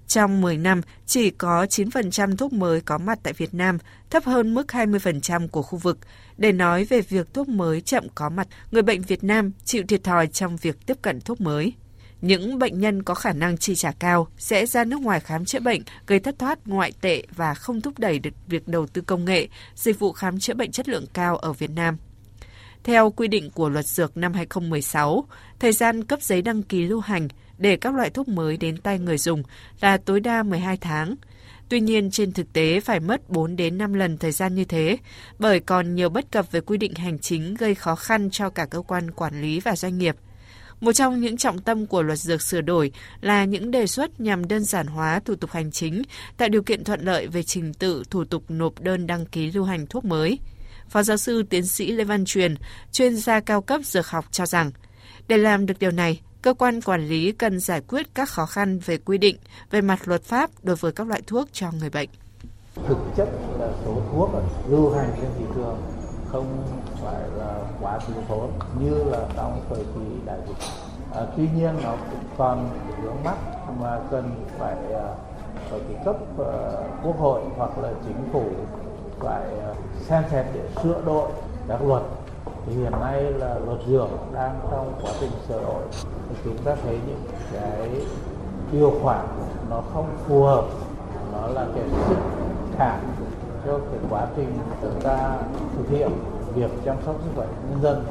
Trong 0.06 0.40
10 0.40 0.58
năm, 0.58 0.80
chỉ 1.06 1.30
có 1.30 1.64
9% 1.64 2.36
thuốc 2.36 2.52
mới 2.52 2.80
có 2.80 2.98
mặt 2.98 3.18
tại 3.22 3.32
Việt 3.32 3.54
Nam, 3.54 3.78
thấp 4.10 4.24
hơn 4.24 4.54
mức 4.54 4.66
20% 4.68 5.48
của 5.48 5.62
khu 5.62 5.78
vực. 5.78 5.98
Để 6.38 6.52
nói 6.52 6.84
về 6.84 7.00
việc 7.00 7.34
thuốc 7.34 7.48
mới 7.48 7.80
chậm 7.80 8.06
có 8.14 8.28
mặt, 8.28 8.48
người 8.70 8.82
bệnh 8.82 9.02
Việt 9.02 9.24
Nam 9.24 9.52
chịu 9.64 9.82
thiệt 9.88 10.04
thòi 10.04 10.26
trong 10.26 10.56
việc 10.56 10.86
tiếp 10.86 10.96
cận 11.02 11.20
thuốc 11.20 11.40
mới. 11.40 11.72
Những 12.20 12.58
bệnh 12.58 12.80
nhân 12.80 13.02
có 13.02 13.14
khả 13.14 13.32
năng 13.32 13.58
chi 13.58 13.74
trả 13.74 13.92
cao 13.92 14.28
sẽ 14.38 14.66
ra 14.66 14.84
nước 14.84 15.00
ngoài 15.00 15.20
khám 15.20 15.44
chữa 15.44 15.60
bệnh, 15.60 15.82
gây 16.06 16.20
thất 16.20 16.38
thoát 16.38 16.58
ngoại 16.66 16.92
tệ 17.00 17.22
và 17.36 17.54
không 17.54 17.80
thúc 17.80 17.98
đẩy 17.98 18.18
được 18.18 18.34
việc 18.46 18.68
đầu 18.68 18.86
tư 18.86 19.02
công 19.02 19.24
nghệ, 19.24 19.48
dịch 19.74 19.98
vụ 19.98 20.12
khám 20.12 20.38
chữa 20.38 20.54
bệnh 20.54 20.72
chất 20.72 20.88
lượng 20.88 21.06
cao 21.12 21.36
ở 21.36 21.52
Việt 21.52 21.70
Nam. 21.70 21.96
Theo 22.84 23.10
quy 23.10 23.28
định 23.28 23.50
của 23.50 23.68
luật 23.68 23.86
dược 23.86 24.16
năm 24.16 24.32
2016, 24.32 25.24
thời 25.58 25.72
gian 25.72 26.04
cấp 26.04 26.22
giấy 26.22 26.42
đăng 26.42 26.62
ký 26.62 26.84
lưu 26.84 27.00
hành 27.00 27.28
để 27.58 27.76
các 27.76 27.94
loại 27.94 28.10
thuốc 28.10 28.28
mới 28.28 28.56
đến 28.56 28.76
tay 28.76 28.98
người 28.98 29.18
dùng 29.18 29.42
là 29.80 29.96
tối 29.96 30.20
đa 30.20 30.42
12 30.42 30.76
tháng. 30.76 31.14
Tuy 31.68 31.80
nhiên, 31.80 32.10
trên 32.10 32.32
thực 32.32 32.52
tế 32.52 32.80
phải 32.80 33.00
mất 33.00 33.30
4 33.30 33.56
đến 33.56 33.78
5 33.78 33.94
lần 33.94 34.18
thời 34.18 34.32
gian 34.32 34.54
như 34.54 34.64
thế, 34.64 34.96
bởi 35.38 35.60
còn 35.60 35.94
nhiều 35.94 36.08
bất 36.08 36.32
cập 36.32 36.52
về 36.52 36.60
quy 36.60 36.78
định 36.78 36.94
hành 36.94 37.18
chính 37.18 37.54
gây 37.54 37.74
khó 37.74 37.94
khăn 37.94 38.30
cho 38.30 38.50
cả 38.50 38.66
cơ 38.66 38.80
quan 38.80 39.10
quản 39.10 39.42
lý 39.42 39.60
và 39.60 39.76
doanh 39.76 39.98
nghiệp. 39.98 40.16
Một 40.80 40.92
trong 40.92 41.20
những 41.20 41.36
trọng 41.36 41.58
tâm 41.58 41.86
của 41.86 42.02
luật 42.02 42.18
dược 42.18 42.42
sửa 42.42 42.60
đổi 42.60 42.92
là 43.20 43.44
những 43.44 43.70
đề 43.70 43.86
xuất 43.86 44.20
nhằm 44.20 44.48
đơn 44.48 44.64
giản 44.64 44.86
hóa 44.86 45.20
thủ 45.24 45.34
tục 45.34 45.50
hành 45.50 45.70
chính, 45.70 46.02
tạo 46.36 46.48
điều 46.48 46.62
kiện 46.62 46.84
thuận 46.84 47.00
lợi 47.00 47.26
về 47.26 47.42
trình 47.42 47.74
tự 47.74 48.02
thủ 48.10 48.24
tục 48.24 48.44
nộp 48.48 48.80
đơn 48.80 49.06
đăng 49.06 49.26
ký 49.26 49.50
lưu 49.52 49.64
hành 49.64 49.86
thuốc 49.86 50.04
mới. 50.04 50.38
Phó 50.88 51.02
giáo 51.02 51.16
sư 51.16 51.42
tiến 51.50 51.66
sĩ 51.66 51.92
Lê 51.92 52.04
Văn 52.04 52.24
Truyền, 52.24 52.54
chuyên 52.92 53.16
gia 53.16 53.40
cao 53.40 53.62
cấp 53.62 53.80
dược 53.84 54.06
học 54.06 54.24
cho 54.30 54.46
rằng, 54.46 54.70
để 55.28 55.36
làm 55.36 55.66
được 55.66 55.78
điều 55.78 55.90
này, 55.90 56.20
cơ 56.42 56.54
quan 56.54 56.80
quản 56.80 57.08
lý 57.08 57.32
cần 57.32 57.60
giải 57.60 57.80
quyết 57.88 58.14
các 58.14 58.28
khó 58.28 58.46
khăn 58.46 58.78
về 58.78 58.96
quy 58.96 59.18
định, 59.18 59.36
về 59.70 59.80
mặt 59.80 60.08
luật 60.08 60.22
pháp 60.22 60.50
đối 60.62 60.76
với 60.76 60.92
các 60.92 61.06
loại 61.06 61.22
thuốc 61.26 61.48
cho 61.52 61.70
người 61.80 61.90
bệnh. 61.90 62.08
Thực 62.88 62.98
chất 63.16 63.28
là 63.60 63.68
số 63.84 64.02
thuốc 64.12 64.30
lưu 64.68 64.94
hành 64.94 65.10
trên 65.20 65.30
thị 65.38 65.44
trường 65.54 65.82
không 66.32 66.66
phải 67.02 67.28
là 67.36 67.60
quá 67.80 67.98
thiếu 68.06 68.16
thốn 68.28 68.50
như 68.80 69.04
là 69.04 69.28
trong 69.36 69.64
thời 69.68 69.84
kỳ 69.84 70.26
đại 70.26 70.38
dịch. 70.48 70.56
À, 71.14 71.22
tuy 71.36 71.48
nhiên 71.56 71.74
nó 71.82 71.96
cũng 72.10 72.24
còn 72.38 72.70
vướng 73.02 73.24
mắt 73.24 73.36
mà 73.80 73.98
cần 74.10 74.46
phải 74.58 74.76
à, 74.94 75.08
ở 75.70 75.80
cái 75.88 76.04
cấp 76.04 76.16
uh, 76.40 76.46
quốc 77.04 77.18
hội 77.18 77.42
hoặc 77.56 77.78
là 77.78 77.92
chính 78.06 78.28
phủ 78.32 78.50
phải 79.24 79.42
ờ, 79.62 79.74
xem 80.00 80.22
xét 80.30 80.46
để 80.54 80.60
sửa 80.82 81.02
đổi 81.06 81.30
các 81.68 81.82
luật. 81.82 82.02
Thì 82.66 82.74
hiện 82.74 82.92
nay 82.92 83.22
là 83.22 83.58
luật 83.66 83.78
dược 83.88 84.08
đang 84.34 84.60
trong 84.70 84.98
quá 85.02 85.12
trình 85.20 85.30
sửa 85.48 85.62
đổi. 85.62 85.82
Thì 86.28 86.34
chúng 86.44 86.58
ta 86.64 86.76
thấy 86.82 86.98
những 87.06 87.24
cái 87.52 87.90
điều 88.72 88.98
khoản 89.02 89.26
nó 89.70 89.82
không 89.94 90.16
phù 90.26 90.42
hợp 90.42 90.64
nó 91.32 91.46
là 91.46 91.66
cái 91.74 91.84
sức 92.08 92.16
cản 92.78 93.00
cho 93.66 93.78
cái 93.78 94.00
quá 94.10 94.26
trình 94.36 94.58
chúng 94.82 95.00
ta 95.02 95.36
thực 95.76 95.90
hiện 95.90 96.10
việc 96.54 96.70
chăm 96.84 96.96
sóc 97.06 97.20
sức 97.24 97.30
khỏe 97.34 97.46
nhân 97.70 97.82
dân. 97.82 98.04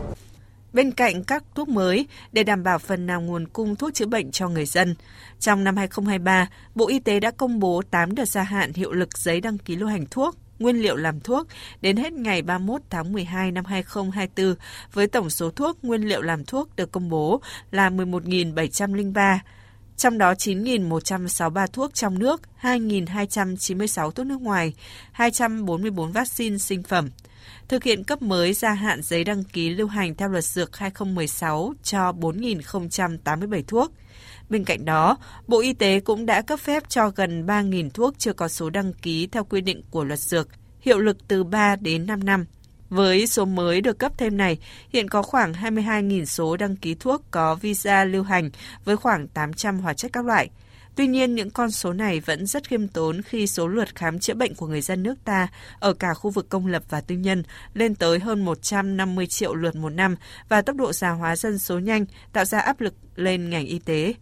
Bên 0.73 0.91
cạnh 0.91 1.23
các 1.23 1.43
thuốc 1.55 1.67
mới 1.69 2.07
để 2.31 2.43
đảm 2.43 2.63
bảo 2.63 2.79
phần 2.79 3.05
nào 3.05 3.21
nguồn 3.21 3.47
cung 3.47 3.75
thuốc 3.75 3.93
chữa 3.93 4.05
bệnh 4.05 4.31
cho 4.31 4.49
người 4.49 4.65
dân, 4.65 4.95
trong 5.39 5.63
năm 5.63 5.77
2023, 5.77 6.47
Bộ 6.75 6.87
Y 6.87 6.99
tế 6.99 7.19
đã 7.19 7.31
công 7.31 7.59
bố 7.59 7.81
8 7.91 8.15
đợt 8.15 8.25
gia 8.25 8.43
hạn 8.43 8.73
hiệu 8.73 8.91
lực 8.91 9.17
giấy 9.17 9.41
đăng 9.41 9.57
ký 9.57 9.75
lưu 9.75 9.89
hành 9.89 10.05
thuốc, 10.11 10.35
nguyên 10.59 10.81
liệu 10.81 10.95
làm 10.95 11.19
thuốc 11.19 11.47
đến 11.81 11.97
hết 11.97 12.13
ngày 12.13 12.41
31 12.41 12.81
tháng 12.89 13.13
12 13.13 13.51
năm 13.51 13.65
2024 13.65 14.55
với 14.93 15.07
tổng 15.07 15.29
số 15.29 15.49
thuốc 15.49 15.83
nguyên 15.83 16.01
liệu 16.01 16.21
làm 16.21 16.45
thuốc 16.45 16.75
được 16.75 16.91
công 16.91 17.09
bố 17.09 17.41
là 17.71 17.89
11.703 17.89 19.39
trong 19.97 20.17
đó 20.17 20.33
9.163 20.33 21.67
thuốc 21.67 21.93
trong 21.93 22.19
nước, 22.19 22.41
2.296 22.61 24.11
thuốc 24.11 24.25
nước 24.25 24.41
ngoài, 24.41 24.73
244 25.11 26.11
vaccine 26.11 26.57
sinh 26.57 26.83
phẩm. 26.83 27.09
Thực 27.67 27.83
hiện 27.83 28.03
cấp 28.03 28.21
mới 28.21 28.53
gia 28.53 28.73
hạn 28.73 29.01
giấy 29.01 29.23
đăng 29.23 29.43
ký 29.43 29.69
lưu 29.69 29.87
hành 29.87 30.15
theo 30.15 30.29
luật 30.29 30.43
dược 30.43 30.77
2016 30.77 31.73
cho 31.83 32.11
4.087 32.11 33.63
thuốc. 33.67 33.91
Bên 34.49 34.63
cạnh 34.63 34.85
đó, 34.85 35.17
Bộ 35.47 35.59
Y 35.59 35.73
tế 35.73 35.99
cũng 35.99 36.25
đã 36.25 36.41
cấp 36.41 36.59
phép 36.59 36.83
cho 36.89 37.09
gần 37.15 37.45
3.000 37.45 37.89
thuốc 37.89 38.13
chưa 38.17 38.33
có 38.33 38.47
số 38.47 38.69
đăng 38.69 38.93
ký 38.93 39.27
theo 39.27 39.43
quy 39.43 39.61
định 39.61 39.81
của 39.91 40.03
luật 40.03 40.19
dược, 40.19 40.47
hiệu 40.81 40.99
lực 40.99 41.17
từ 41.27 41.43
3 41.43 41.75
đến 41.75 42.07
5 42.07 42.23
năm. 42.23 42.45
Với 42.89 43.27
số 43.27 43.45
mới 43.45 43.81
được 43.81 43.99
cấp 43.99 44.11
thêm 44.17 44.37
này, 44.37 44.57
hiện 44.89 45.09
có 45.09 45.21
khoảng 45.21 45.53
22.000 45.53 46.25
số 46.25 46.57
đăng 46.57 46.75
ký 46.75 46.95
thuốc 46.95 47.23
có 47.31 47.55
visa 47.55 48.05
lưu 48.05 48.23
hành 48.23 48.49
với 48.85 48.97
khoảng 48.97 49.27
800 49.27 49.79
hóa 49.79 49.93
chất 49.93 50.13
các 50.13 50.25
loại. 50.25 50.49
Tuy 50.95 51.07
nhiên, 51.07 51.35
những 51.35 51.49
con 51.49 51.71
số 51.71 51.93
này 51.93 52.19
vẫn 52.19 52.45
rất 52.45 52.67
khiêm 52.67 52.87
tốn 52.87 53.21
khi 53.21 53.47
số 53.47 53.67
lượt 53.67 53.95
khám 53.95 54.19
chữa 54.19 54.33
bệnh 54.33 54.55
của 54.55 54.67
người 54.67 54.81
dân 54.81 55.03
nước 55.03 55.15
ta 55.25 55.47
ở 55.79 55.93
cả 55.93 56.13
khu 56.13 56.29
vực 56.29 56.49
công 56.49 56.67
lập 56.67 56.83
và 56.89 57.01
tư 57.01 57.15
nhân 57.15 57.43
lên 57.73 57.95
tới 57.95 58.19
hơn 58.19 58.45
150 58.45 59.27
triệu 59.27 59.55
lượt 59.55 59.75
một 59.75 59.89
năm 59.89 60.15
và 60.49 60.61
tốc 60.61 60.75
độ 60.75 60.93
già 60.93 61.09
hóa 61.09 61.35
dân 61.35 61.59
số 61.59 61.79
nhanh 61.79 62.05
tạo 62.33 62.45
ra 62.45 62.59
áp 62.59 62.81
lực 62.81 62.93
lên 63.15 63.49
ngành 63.49 63.65
y 63.65 63.79
tế. 63.79 64.13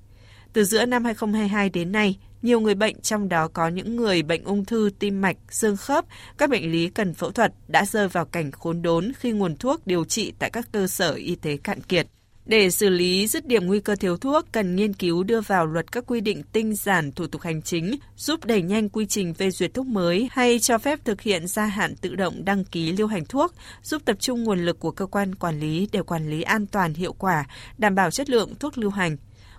Từ 0.54 0.64
giữa 0.64 0.86
năm 0.86 1.06
2022 1.06 1.70
đến 1.70 1.92
nay, 1.92 2.18
nhiều 2.42 2.60
người 2.60 2.76
bệnh 2.76 3.02
trong 3.02 3.30
đó 3.30 3.48
có 3.48 3.68
những 3.68 3.96
người 3.96 4.24
bệnh 4.24 4.44
ung 4.44 4.66
thư 4.66 4.90
tim 5.00 5.22
mạch, 5.22 5.38
xương 5.50 5.78
khớp, 5.78 6.06
các 6.38 6.50
bệnh 6.50 6.72
lý 6.72 6.90
cần 6.90 7.14
phẫu 7.14 7.32
thuật 7.32 7.54
đã 7.68 7.86
rơi 7.86 8.08
vào 8.08 8.26
cảnh 8.26 8.52
khốn 8.52 8.82
đốn 8.82 9.12
khi 9.20 9.32
nguồn 9.32 9.56
thuốc 9.56 9.88
điều 9.88 10.06
trị 10.06 10.34
tại 10.40 10.50
các 10.50 10.68
cơ 10.72 10.88
sở 10.88 11.14
y 11.14 11.36
tế 11.36 11.58
cạn 11.58 11.82
kiệt. 11.82 12.08
Để 12.46 12.70
xử 12.70 12.90
lý 12.90 13.28
dứt 13.28 13.48
điểm 13.48 13.66
nguy 13.66 13.80
cơ 13.80 13.96
thiếu 13.96 14.18
thuốc, 14.18 14.46
cần 14.52 14.76
nghiên 14.76 14.94
cứu 14.94 15.24
đưa 15.24 15.42
vào 15.42 15.66
luật 15.66 15.92
các 15.92 16.04
quy 16.08 16.22
định 16.22 16.44
tinh 16.52 16.76
giản 16.76 17.12
thủ 17.12 17.28
tục 17.28 17.42
hành 17.42 17.62
chính, 17.62 17.96
giúp 18.18 18.46
đẩy 18.46 18.62
nhanh 18.62 18.90
quy 18.90 19.06
trình 19.06 19.34
phê 19.34 19.52
duyệt 19.52 19.74
thuốc 19.74 19.86
mới 19.86 20.30
hay 20.32 20.60
cho 20.60 20.78
phép 20.78 21.00
thực 21.06 21.22
hiện 21.22 21.48
gia 21.48 21.66
hạn 21.66 21.96
tự 21.96 22.16
động 22.16 22.46
đăng 22.46 22.66
ký 22.66 22.92
lưu 22.92 23.08
hành 23.08 23.26
thuốc, 23.26 23.54
giúp 23.84 24.02
tập 24.06 24.18
trung 24.20 24.44
nguồn 24.44 24.66
lực 24.66 24.80
của 24.80 24.92
cơ 24.92 25.06
quan 25.06 25.36
quản 25.36 25.60
lý 25.60 25.88
để 25.92 26.02
quản 26.02 26.30
lý 26.30 26.42
an 26.42 26.68
toàn 26.68 26.94
hiệu 26.94 27.14
quả, 27.14 27.46
đảm 27.78 27.96
bảo 27.96 28.12
chất 28.12 28.30
lượng 28.30 28.56
thuốc 28.60 28.78
lưu 28.78 28.92
hành. 28.92 29.18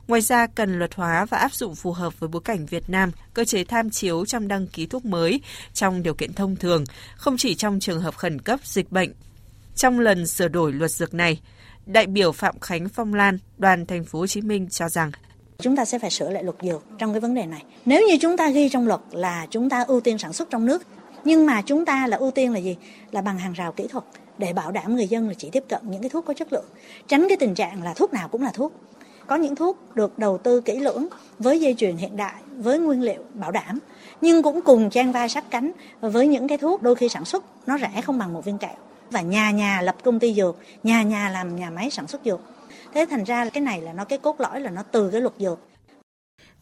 Ngoài 0.09 0.21
ra, 0.21 0.47
cần 0.47 0.79
luật 0.79 0.95
hóa 0.95 1.25
và 1.25 1.39
áp 1.39 1.55
dụng 1.55 1.75
phù 1.75 1.93
hợp 1.93 2.21
với 2.21 2.29
bối 2.29 2.43
cảnh 2.45 2.67
Việt 2.67 2.91
Nam, 2.91 3.11
cơ 3.35 3.45
chế 3.45 3.65
tham 3.65 3.91
chiếu 3.91 4.27
trong 4.27 4.49
đăng 4.49 4.67
ký 4.67 4.87
thuốc 4.87 5.05
mới 5.05 5.41
trong 5.75 6.03
điều 6.03 6.15
kiện 6.15 6.33
thông 6.33 6.57
thường, 6.57 6.85
không 7.17 7.37
chỉ 7.37 7.55
trong 7.55 7.81
trường 7.81 8.01
hợp 8.01 8.17
khẩn 8.17 8.41
cấp 8.41 8.61
dịch 8.65 8.93
bệnh. 8.93 9.13
Trong 9.77 10.01
lần 10.01 10.27
sửa 10.27 10.49
đổi 10.49 10.73
luật 10.73 10.91
dược 10.91 11.15
này, 11.15 11.41
đại 11.87 12.07
biểu 12.07 12.33
Phạm 12.33 12.61
Khánh 12.61 12.89
Phong 12.89 13.15
Lan, 13.15 13.39
đoàn 13.59 13.87
thành 13.87 14.05
phố 14.05 14.19
Hồ 14.19 14.27
Chí 14.27 14.41
Minh 14.41 14.69
cho 14.71 14.89
rằng 14.89 15.13
chúng 15.59 15.77
ta 15.77 15.85
sẽ 15.85 15.99
phải 15.99 16.11
sửa 16.11 16.31
lại 16.31 16.45
luật 16.45 16.57
dược 16.63 16.85
trong 16.99 17.13
cái 17.13 17.21
vấn 17.21 17.35
đề 17.35 17.47
này. 17.47 17.65
Nếu 17.85 18.03
như 18.09 18.17
chúng 18.21 18.37
ta 18.37 18.51
ghi 18.51 18.69
trong 18.69 18.87
luật 18.87 19.01
là 19.11 19.47
chúng 19.51 19.71
ta 19.71 19.85
ưu 19.89 20.01
tiên 20.01 20.19
sản 20.19 20.33
xuất 20.33 20.51
trong 20.51 20.67
nước, 20.67 20.83
nhưng 21.25 21.47
mà 21.47 21.63
chúng 21.63 21.85
ta 21.85 22.07
là 22.07 22.17
ưu 22.17 22.31
tiên 22.31 22.53
là 22.53 22.59
gì? 22.59 22.77
Là 23.11 23.23
bằng 23.23 23.39
hàng 23.39 23.53
rào 23.53 23.73
kỹ 23.73 23.87
thuật 23.91 24.05
để 24.39 24.53
bảo 24.53 24.73
đảm 24.73 24.97
người 24.97 25.07
dân 25.07 25.29
là 25.29 25.35
chỉ 25.35 25.51
tiếp 25.51 25.65
cận 25.69 25.81
những 25.91 26.03
cái 26.03 26.11
thuốc 26.11 26.25
có 26.27 26.35
chất 26.35 26.53
lượng, 26.53 26.65
tránh 27.09 27.27
cái 27.29 27.37
tình 27.37 27.55
trạng 27.55 27.83
là 27.83 27.95
thuốc 27.95 28.13
nào 28.13 28.29
cũng 28.29 28.43
là 28.43 28.51
thuốc 28.55 28.73
có 29.33 29.37
những 29.37 29.57
thuốc 29.57 29.97
được 29.97 30.19
đầu 30.19 30.39
tư 30.39 30.61
kỹ 30.61 30.81
lưỡng 30.81 31.07
với 31.39 31.61
dây 31.61 31.75
chuyền 31.79 31.97
hiện 31.97 32.17
đại, 32.17 32.43
với 32.57 32.79
nguyên 32.79 33.03
liệu 33.03 33.23
bảo 33.35 33.51
đảm, 33.51 33.79
nhưng 34.21 34.43
cũng 34.43 34.61
cùng 34.63 34.91
trang 34.91 35.13
vai 35.13 35.29
sát 35.29 35.45
cánh 35.51 35.73
với 36.01 36.27
những 36.27 36.49
cái 36.49 36.59
thuốc 36.59 36.83
đôi 36.83 36.95
khi 36.95 37.09
sản 37.09 37.25
xuất 37.25 37.45
nó 37.67 37.79
rẻ 37.79 38.01
không 38.05 38.19
bằng 38.19 38.33
một 38.33 38.45
viên 38.45 38.59
kẹo 38.59 38.75
và 39.11 39.21
nhà 39.21 39.51
nhà 39.51 39.81
lập 39.83 39.97
công 40.05 40.19
ty 40.19 40.35
dược, 40.35 40.57
nhà 40.83 41.03
nhà 41.03 41.29
làm 41.29 41.57
nhà 41.57 41.71
máy 41.71 41.91
sản 41.91 42.07
xuất 42.07 42.21
dược. 42.25 42.41
Thế 42.95 43.07
thành 43.11 43.25
ra 43.25 43.49
cái 43.49 43.61
này 43.61 43.81
là 43.81 43.93
nó 43.93 44.05
cái 44.05 44.19
cốt 44.19 44.41
lõi 44.41 44.61
là 44.61 44.71
nó 44.71 44.83
từ 44.83 45.11
cái 45.11 45.21
luật 45.21 45.35
dược 45.39 45.59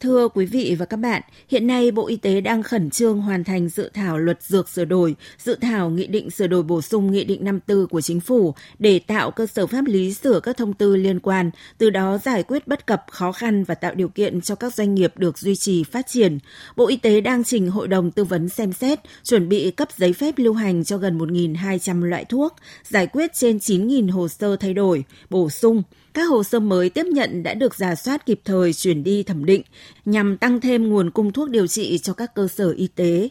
Thưa 0.01 0.29
quý 0.29 0.47
vị 0.47 0.77
và 0.79 0.87
các 0.87 0.97
bạn, 0.97 1.23
hiện 1.49 1.67
nay 1.67 1.91
Bộ 1.91 2.07
Y 2.07 2.17
tế 2.17 2.41
đang 2.41 2.63
khẩn 2.63 2.91
trương 2.91 3.21
hoàn 3.21 3.45
thành 3.45 3.69
dự 3.69 3.91
thảo 3.95 4.19
luật 4.19 4.43
dược 4.43 4.69
sửa 4.69 4.85
đổi, 4.85 5.15
dự 5.39 5.55
thảo 5.61 5.91
nghị 5.91 6.07
định 6.07 6.31
sửa 6.31 6.47
đổi 6.47 6.63
bổ 6.63 6.83
sung 6.83 7.13
nghị 7.13 7.25
định 7.25 7.45
54 7.45 7.87
của 7.87 8.01
chính 8.01 8.21
phủ 8.21 8.55
để 8.79 8.99
tạo 8.99 9.31
cơ 9.31 9.47
sở 9.47 9.67
pháp 9.67 9.85
lý 9.87 10.15
sửa 10.15 10.41
các 10.41 10.57
thông 10.57 10.75
tư 10.75 10.97
liên 10.97 11.21
quan, 11.21 11.51
từ 11.79 11.91
đó 11.91 12.19
giải 12.19 12.43
quyết 12.43 12.69
bất 12.69 12.87
cập 12.87 13.05
khó 13.11 13.33
khăn 13.33 13.65
và 13.65 13.75
tạo 13.75 13.95
điều 13.95 14.09
kiện 14.09 14.41
cho 14.41 14.55
các 14.55 14.75
doanh 14.75 14.95
nghiệp 14.95 15.13
được 15.17 15.39
duy 15.39 15.57
trì 15.57 15.85
phát 15.85 16.07
triển. 16.07 16.39
Bộ 16.77 16.89
Y 16.89 16.97
tế 16.97 17.21
đang 17.21 17.45
trình 17.45 17.71
Hội 17.71 17.89
đồng 17.89 18.11
tư 18.11 18.25
vấn 18.25 18.49
xem 18.49 18.73
xét, 18.73 19.01
chuẩn 19.25 19.49
bị 19.49 19.71
cấp 19.71 19.89
giấy 19.97 20.13
phép 20.13 20.35
lưu 20.37 20.55
hành 20.55 20.85
cho 20.85 20.97
gần 20.97 21.19
1.200 21.19 22.03
loại 22.03 22.25
thuốc, 22.25 22.55
giải 22.85 23.07
quyết 23.07 23.35
trên 23.35 23.57
9.000 23.57 24.13
hồ 24.13 24.29
sơ 24.29 24.57
thay 24.57 24.75
đổi, 24.75 25.05
bổ 25.31 25.51
sung, 25.51 25.83
các 26.15 26.29
hồ 26.29 26.43
sơ 26.43 26.61
mới 26.61 26.91
tiếp 26.91 27.07
nhận 27.07 27.43
đã 27.43 27.55
được 27.55 27.75
giả 27.75 27.95
soát 27.95 28.27
kịp 28.27 28.41
thời, 28.45 28.73
chuyển 28.73 29.05
đi 29.05 29.23
thẩm 29.23 29.45
định, 29.45 29.63
nhằm 30.05 30.37
tăng 30.37 30.61
thêm 30.61 30.89
nguồn 30.89 31.11
cung 31.11 31.33
thuốc 31.33 31.51
điều 31.51 31.67
trị 31.67 31.99
cho 31.99 32.13
các 32.13 32.35
cơ 32.35 32.49
sở 32.49 32.71
y 32.71 32.87
tế. 32.87 33.29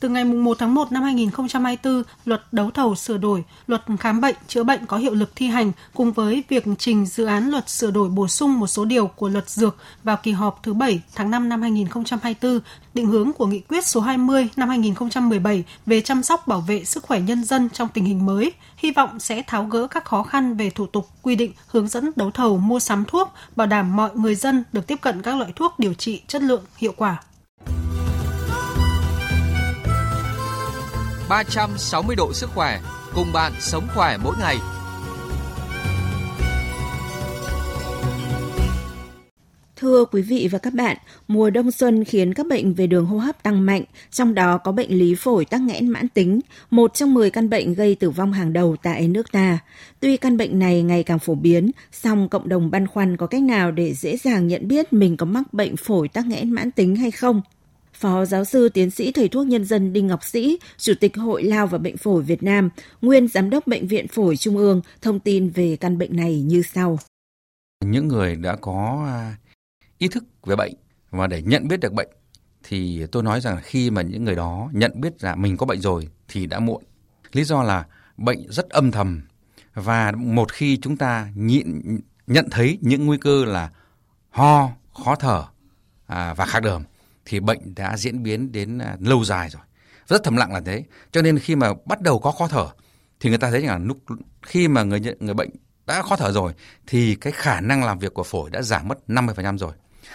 Từ 0.00 0.08
ngày 0.08 0.24
1 0.24 0.58
tháng 0.58 0.74
1 0.74 0.92
năm 0.92 1.02
2024, 1.02 2.02
luật 2.24 2.42
đấu 2.52 2.70
thầu 2.70 2.94
sửa 2.94 3.16
đổi, 3.18 3.44
luật 3.66 3.82
khám 4.00 4.20
bệnh, 4.20 4.34
chữa 4.48 4.64
bệnh 4.64 4.86
có 4.86 4.96
hiệu 4.96 5.14
lực 5.14 5.30
thi 5.36 5.46
hành 5.46 5.72
cùng 5.94 6.12
với 6.12 6.44
việc 6.48 6.64
trình 6.78 7.06
dự 7.06 7.24
án 7.24 7.50
luật 7.50 7.68
sửa 7.68 7.90
đổi 7.90 8.08
bổ 8.08 8.28
sung 8.28 8.60
một 8.60 8.66
số 8.66 8.84
điều 8.84 9.06
của 9.06 9.28
luật 9.28 9.48
dược 9.48 9.76
vào 10.04 10.16
kỳ 10.22 10.32
họp 10.32 10.60
thứ 10.62 10.74
7 10.74 11.02
tháng 11.14 11.30
5 11.30 11.48
năm 11.48 11.62
2024, 11.62 12.60
định 12.94 13.06
hướng 13.06 13.32
của 13.32 13.46
nghị 13.46 13.60
quyết 13.60 13.86
số 13.86 14.00
20 14.00 14.48
năm 14.56 14.68
2017 14.68 15.64
về 15.86 16.00
chăm 16.00 16.22
sóc 16.22 16.48
bảo 16.48 16.60
vệ 16.60 16.84
sức 16.84 17.04
khỏe 17.04 17.20
nhân 17.20 17.44
dân 17.44 17.68
trong 17.72 17.88
tình 17.88 18.04
hình 18.04 18.26
mới, 18.26 18.52
hy 18.76 18.90
vọng 18.90 19.20
sẽ 19.20 19.42
tháo 19.46 19.64
gỡ 19.64 19.86
các 19.86 20.04
khó 20.04 20.22
khăn 20.22 20.56
về 20.56 20.70
thủ 20.70 20.86
tục, 20.86 21.08
quy 21.22 21.36
định, 21.36 21.52
hướng 21.66 21.88
dẫn 21.88 22.10
đấu 22.16 22.30
thầu 22.30 22.58
mua 22.58 22.80
sắm 22.80 23.04
thuốc, 23.04 23.32
bảo 23.56 23.66
đảm 23.66 23.96
mọi 23.96 24.10
người 24.14 24.34
dân 24.34 24.64
được 24.72 24.86
tiếp 24.86 24.98
cận 25.00 25.22
các 25.22 25.36
loại 25.36 25.52
thuốc 25.56 25.78
điều 25.78 25.94
trị 25.94 26.22
chất 26.26 26.42
lượng, 26.42 26.62
hiệu 26.78 26.92
quả. 26.96 27.18
360 31.30 32.16
độ 32.16 32.32
sức 32.32 32.50
khỏe, 32.54 32.80
cùng 33.14 33.32
bạn 33.32 33.52
sống 33.60 33.88
khỏe 33.94 34.16
mỗi 34.24 34.34
ngày. 34.40 34.56
Thưa 39.76 40.04
quý 40.04 40.22
vị 40.22 40.48
và 40.52 40.58
các 40.58 40.74
bạn, 40.74 40.96
mùa 41.28 41.50
đông 41.50 41.70
xuân 41.70 42.04
khiến 42.04 42.34
các 42.34 42.46
bệnh 42.46 42.74
về 42.74 42.86
đường 42.86 43.06
hô 43.06 43.18
hấp 43.18 43.42
tăng 43.42 43.66
mạnh, 43.66 43.84
trong 44.10 44.34
đó 44.34 44.58
có 44.58 44.72
bệnh 44.72 44.90
lý 44.90 45.14
phổi 45.14 45.44
tắc 45.44 45.60
nghẽn 45.60 45.88
mãn 45.88 46.08
tính, 46.08 46.40
một 46.70 46.94
trong 46.94 47.14
10 47.14 47.30
căn 47.30 47.50
bệnh 47.50 47.74
gây 47.74 47.94
tử 47.94 48.10
vong 48.10 48.32
hàng 48.32 48.52
đầu 48.52 48.76
tại 48.82 49.08
nước 49.08 49.32
ta. 49.32 49.58
Tuy 50.00 50.16
căn 50.16 50.36
bệnh 50.36 50.58
này 50.58 50.82
ngày 50.82 51.02
càng 51.02 51.18
phổ 51.18 51.34
biến, 51.34 51.70
song 51.92 52.28
cộng 52.28 52.48
đồng 52.48 52.70
băn 52.70 52.86
khoăn 52.86 53.16
có 53.16 53.26
cách 53.26 53.42
nào 53.42 53.70
để 53.70 53.94
dễ 53.94 54.16
dàng 54.16 54.46
nhận 54.48 54.68
biết 54.68 54.92
mình 54.92 55.16
có 55.16 55.26
mắc 55.26 55.54
bệnh 55.54 55.76
phổi 55.76 56.08
tắc 56.08 56.26
nghẽn 56.26 56.50
mãn 56.50 56.70
tính 56.70 56.96
hay 56.96 57.10
không? 57.10 57.42
Phó 58.00 58.24
giáo 58.24 58.44
sư 58.44 58.68
tiến 58.68 58.90
sĩ 58.90 59.12
thầy 59.12 59.28
thuốc 59.28 59.46
nhân 59.46 59.64
dân 59.64 59.92
Đinh 59.92 60.06
Ngọc 60.06 60.24
Sĩ, 60.24 60.58
Chủ 60.76 60.92
tịch 61.00 61.16
Hội 61.16 61.42
Lao 61.42 61.66
và 61.66 61.78
Bệnh 61.78 61.96
phổi 61.96 62.22
Việt 62.22 62.42
Nam, 62.42 62.70
nguyên 63.02 63.28
Giám 63.28 63.50
đốc 63.50 63.66
Bệnh 63.66 63.86
viện 63.86 64.08
Phổi 64.08 64.36
Trung 64.36 64.56
ương, 64.56 64.82
thông 65.02 65.20
tin 65.20 65.50
về 65.50 65.76
căn 65.76 65.98
bệnh 65.98 66.16
này 66.16 66.40
như 66.42 66.62
sau. 66.62 66.98
Những 67.84 68.08
người 68.08 68.36
đã 68.36 68.56
có 68.56 69.04
à, 69.06 69.36
ý 69.98 70.08
thức 70.08 70.24
về 70.46 70.56
bệnh 70.56 70.72
và 71.10 71.26
để 71.26 71.42
nhận 71.42 71.68
biết 71.68 71.80
được 71.80 71.92
bệnh 71.92 72.08
thì 72.62 73.06
tôi 73.12 73.22
nói 73.22 73.40
rằng 73.40 73.58
khi 73.62 73.90
mà 73.90 74.02
những 74.02 74.24
người 74.24 74.34
đó 74.34 74.70
nhận 74.72 75.00
biết 75.00 75.24
là 75.24 75.34
mình 75.34 75.56
có 75.56 75.66
bệnh 75.66 75.80
rồi 75.80 76.08
thì 76.28 76.46
đã 76.46 76.60
muộn. 76.60 76.82
Lý 77.32 77.44
do 77.44 77.62
là 77.62 77.86
bệnh 78.16 78.50
rất 78.50 78.68
âm 78.68 78.90
thầm 78.90 79.22
và 79.74 80.12
một 80.12 80.52
khi 80.52 80.78
chúng 80.82 80.96
ta 80.96 81.28
nhịn 81.34 81.82
nhận 82.26 82.48
thấy 82.50 82.78
những 82.80 83.06
nguy 83.06 83.18
cơ 83.18 83.44
là 83.44 83.70
ho, 84.30 84.68
khó 85.04 85.14
thở 85.14 85.44
à, 86.06 86.34
và 86.34 86.46
khạc 86.46 86.62
đờm 86.62 86.82
thì 87.24 87.40
bệnh 87.40 87.74
đã 87.74 87.96
diễn 87.96 88.22
biến 88.22 88.52
đến 88.52 88.78
à, 88.78 88.96
lâu 89.00 89.24
dài 89.24 89.48
rồi. 89.48 89.62
Rất 90.06 90.24
thầm 90.24 90.36
lặng 90.36 90.52
là 90.52 90.60
thế. 90.60 90.84
Cho 91.12 91.22
nên 91.22 91.38
khi 91.38 91.56
mà 91.56 91.72
bắt 91.86 92.00
đầu 92.00 92.18
có 92.18 92.32
khó 92.32 92.48
thở, 92.48 92.68
thì 93.20 93.28
người 93.28 93.38
ta 93.38 93.50
thấy 93.50 93.60
là 93.60 93.78
lúc, 93.78 93.98
khi 94.42 94.68
mà 94.68 94.82
người 94.82 95.00
người 95.20 95.34
bệnh 95.34 95.50
đã 95.86 96.02
khó 96.02 96.16
thở 96.16 96.32
rồi, 96.32 96.52
thì 96.86 97.14
cái 97.14 97.32
khả 97.32 97.60
năng 97.60 97.84
làm 97.84 97.98
việc 97.98 98.14
của 98.14 98.22
phổi 98.22 98.50
đã 98.50 98.62
giảm 98.62 98.88
mất 98.88 98.98
50% 99.08 99.58
rồi. 99.58 99.72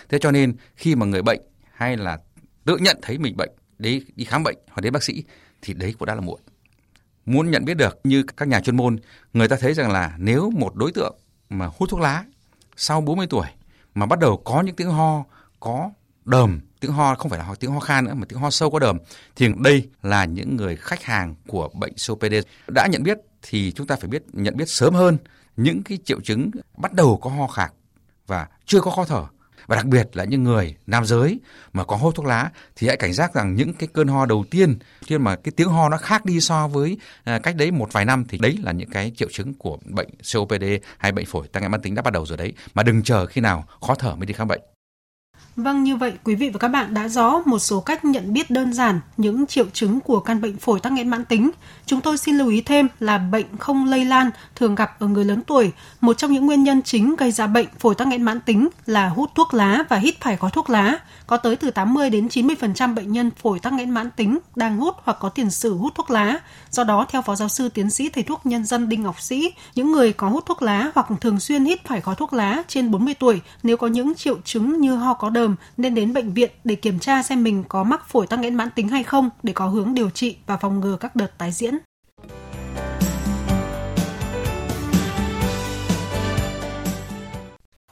Thế 0.09 0.19
cho 0.19 0.31
nên 0.31 0.55
khi 0.75 0.95
mà 0.95 1.05
người 1.05 1.21
bệnh 1.21 1.41
hay 1.73 1.97
là 1.97 2.19
tự 2.65 2.77
nhận 2.77 2.99
thấy 3.01 3.17
mình 3.17 3.37
bệnh, 3.37 3.51
đi 3.77 4.05
đi 4.15 4.25
khám 4.25 4.43
bệnh 4.43 4.57
hoặc 4.67 4.81
đến 4.81 4.93
bác 4.93 5.03
sĩ, 5.03 5.23
thì 5.61 5.73
đấy 5.73 5.95
cũng 5.99 6.05
đã 6.05 6.15
là 6.15 6.21
muộn. 6.21 6.39
Muốn 7.25 7.51
nhận 7.51 7.65
biết 7.65 7.73
được 7.73 7.99
như 8.03 8.23
các 8.37 8.47
nhà 8.47 8.59
chuyên 8.59 8.77
môn, 8.77 8.97
người 9.33 9.47
ta 9.47 9.55
thấy 9.59 9.73
rằng 9.73 9.91
là 9.91 10.15
nếu 10.17 10.51
một 10.55 10.75
đối 10.75 10.91
tượng 10.91 11.15
mà 11.49 11.69
hút 11.77 11.89
thuốc 11.89 11.99
lá 11.99 12.25
sau 12.75 13.01
40 13.01 13.27
tuổi 13.29 13.47
mà 13.95 14.05
bắt 14.05 14.19
đầu 14.19 14.41
có 14.45 14.61
những 14.61 14.75
tiếng 14.75 14.89
ho, 14.89 15.23
có 15.59 15.91
đờm 16.25 16.59
tiếng 16.79 16.91
ho 16.91 17.15
không 17.15 17.29
phải 17.29 17.39
là 17.39 17.45
ho 17.45 17.55
tiếng 17.55 17.71
ho 17.71 17.79
khan 17.79 18.05
nữa 18.05 18.13
mà 18.13 18.25
tiếng 18.29 18.39
ho 18.39 18.49
sâu 18.49 18.69
có 18.71 18.79
đờm 18.79 18.97
thì 19.35 19.49
đây 19.57 19.87
là 20.03 20.25
những 20.25 20.55
người 20.55 20.75
khách 20.75 21.03
hàng 21.03 21.35
của 21.47 21.69
bệnh 21.73 21.93
COPD 22.07 22.33
đã 22.67 22.87
nhận 22.91 23.03
biết 23.03 23.17
thì 23.41 23.71
chúng 23.71 23.87
ta 23.87 23.95
phải 23.95 24.07
biết 24.07 24.23
nhận 24.33 24.57
biết 24.57 24.69
sớm 24.69 24.93
hơn 24.93 25.17
những 25.57 25.83
cái 25.83 25.97
triệu 26.05 26.21
chứng 26.21 26.51
bắt 26.77 26.93
đầu 26.93 27.19
có 27.21 27.29
ho 27.29 27.47
khạc 27.47 27.73
và 28.27 28.47
chưa 28.65 28.81
có 28.81 28.91
khó 28.91 29.05
thở. 29.05 29.25
Và 29.67 29.75
đặc 29.75 29.85
biệt 29.85 30.09
là 30.13 30.23
những 30.23 30.43
người 30.43 30.75
nam 30.87 31.05
giới 31.05 31.39
mà 31.73 31.83
có 31.83 31.95
hút 31.95 32.15
thuốc 32.15 32.25
lá 32.25 32.49
thì 32.75 32.87
hãy 32.87 32.97
cảnh 32.97 33.13
giác 33.13 33.33
rằng 33.33 33.55
những 33.55 33.73
cái 33.73 33.89
cơn 33.93 34.07
ho 34.07 34.25
đầu 34.25 34.45
tiên 34.51 34.77
khi 35.01 35.17
mà 35.17 35.35
cái 35.35 35.51
tiếng 35.55 35.67
ho 35.67 35.89
nó 35.89 35.97
khác 35.97 36.25
đi 36.25 36.39
so 36.39 36.67
với 36.67 36.97
à, 37.23 37.39
cách 37.39 37.55
đấy 37.55 37.71
một 37.71 37.93
vài 37.93 38.05
năm 38.05 38.25
thì 38.29 38.37
đấy 38.37 38.57
là 38.63 38.71
những 38.71 38.89
cái 38.89 39.11
triệu 39.15 39.29
chứng 39.31 39.53
của 39.53 39.77
bệnh 39.85 40.09
COPD 40.33 40.63
hay 40.97 41.11
bệnh 41.11 41.25
phổi. 41.25 41.47
Tăng 41.47 41.63
nghẽn 41.63 41.71
mãn 41.71 41.81
tính 41.81 41.95
đã 41.95 42.01
bắt 42.01 42.13
đầu 42.13 42.25
rồi 42.25 42.37
đấy. 42.37 42.53
Mà 42.73 42.83
đừng 42.83 43.03
chờ 43.03 43.25
khi 43.25 43.41
nào 43.41 43.65
khó 43.87 43.95
thở 43.95 44.15
mới 44.15 44.25
đi 44.25 44.33
khám 44.33 44.47
bệnh. 44.47 44.74
Vâng, 45.55 45.83
như 45.83 45.95
vậy 45.95 46.13
quý 46.23 46.35
vị 46.35 46.49
và 46.49 46.59
các 46.59 46.67
bạn 46.67 46.93
đã 46.93 47.07
rõ 47.07 47.41
một 47.45 47.59
số 47.59 47.79
cách 47.79 48.05
nhận 48.05 48.33
biết 48.33 48.51
đơn 48.51 48.73
giản 48.73 48.99
những 49.17 49.45
triệu 49.45 49.65
chứng 49.73 49.99
của 49.99 50.19
căn 50.19 50.41
bệnh 50.41 50.57
phổi 50.57 50.79
tắc 50.79 50.93
nghẽn 50.93 51.07
mãn 51.07 51.25
tính. 51.25 51.51
Chúng 51.85 52.01
tôi 52.01 52.17
xin 52.17 52.37
lưu 52.37 52.49
ý 52.49 52.61
thêm 52.61 52.87
là 52.99 53.17
bệnh 53.17 53.45
không 53.59 53.85
lây 53.85 54.05
lan 54.05 54.29
thường 54.55 54.75
gặp 54.75 54.99
ở 54.99 55.07
người 55.07 55.25
lớn 55.25 55.41
tuổi. 55.47 55.71
Một 56.01 56.17
trong 56.17 56.31
những 56.31 56.45
nguyên 56.45 56.63
nhân 56.63 56.81
chính 56.81 57.15
gây 57.15 57.31
ra 57.31 57.47
bệnh 57.47 57.67
phổi 57.79 57.95
tắc 57.95 58.07
nghẽn 58.07 58.23
mãn 58.23 58.39
tính 58.39 58.67
là 58.85 59.09
hút 59.09 59.31
thuốc 59.35 59.53
lá 59.53 59.83
và 59.89 59.97
hít 59.97 60.21
phải 60.21 60.37
khói 60.37 60.51
thuốc 60.51 60.69
lá. 60.69 60.97
Có 61.27 61.37
tới 61.37 61.55
từ 61.55 61.71
80 61.71 62.09
đến 62.09 62.27
90% 62.27 62.95
bệnh 62.95 63.11
nhân 63.11 63.31
phổi 63.41 63.59
tắc 63.59 63.73
nghẽn 63.73 63.89
mãn 63.89 64.11
tính 64.11 64.39
đang 64.55 64.77
hút 64.77 64.95
hoặc 65.03 65.17
có 65.19 65.29
tiền 65.29 65.51
sử 65.51 65.77
hút 65.77 65.95
thuốc 65.95 66.09
lá. 66.09 66.39
Do 66.71 66.83
đó, 66.83 67.05
theo 67.09 67.21
Phó 67.21 67.35
Giáo 67.35 67.49
sư 67.49 67.69
Tiến 67.69 67.89
sĩ 67.89 68.09
Thầy 68.09 68.23
thuốc 68.23 68.45
Nhân 68.45 68.65
dân 68.65 68.89
Đinh 68.89 69.03
Ngọc 69.03 69.21
Sĩ, 69.21 69.53
những 69.75 69.91
người 69.91 70.13
có 70.13 70.29
hút 70.29 70.45
thuốc 70.45 70.61
lá 70.61 70.91
hoặc 70.95 71.07
thường 71.21 71.39
xuyên 71.39 71.65
hít 71.65 71.85
phải 71.85 72.01
khói 72.01 72.15
thuốc 72.15 72.33
lá 72.33 72.63
trên 72.67 72.91
40 72.91 73.13
tuổi 73.13 73.41
nếu 73.63 73.77
có 73.77 73.87
những 73.87 74.15
triệu 74.15 74.37
chứng 74.45 74.81
như 74.81 74.95
ho 74.95 75.13
có 75.13 75.29
đờm 75.29 75.44
nên 75.77 75.95
đến 75.95 76.13
bệnh 76.13 76.33
viện 76.33 76.51
để 76.63 76.75
kiểm 76.75 76.99
tra 76.99 77.23
xem 77.23 77.43
mình 77.43 77.63
có 77.69 77.83
mắc 77.83 78.09
phổi 78.09 78.27
tắc 78.27 78.39
nghẽn 78.39 78.55
mãn 78.55 78.69
tính 78.75 78.87
hay 78.87 79.03
không 79.03 79.29
để 79.43 79.53
có 79.53 79.67
hướng 79.67 79.93
điều 79.93 80.09
trị 80.09 80.37
và 80.47 80.57
phòng 80.57 80.79
ngừa 80.79 80.97
các 80.99 81.15
đợt 81.15 81.37
tái 81.37 81.51
diễn. 81.51 81.77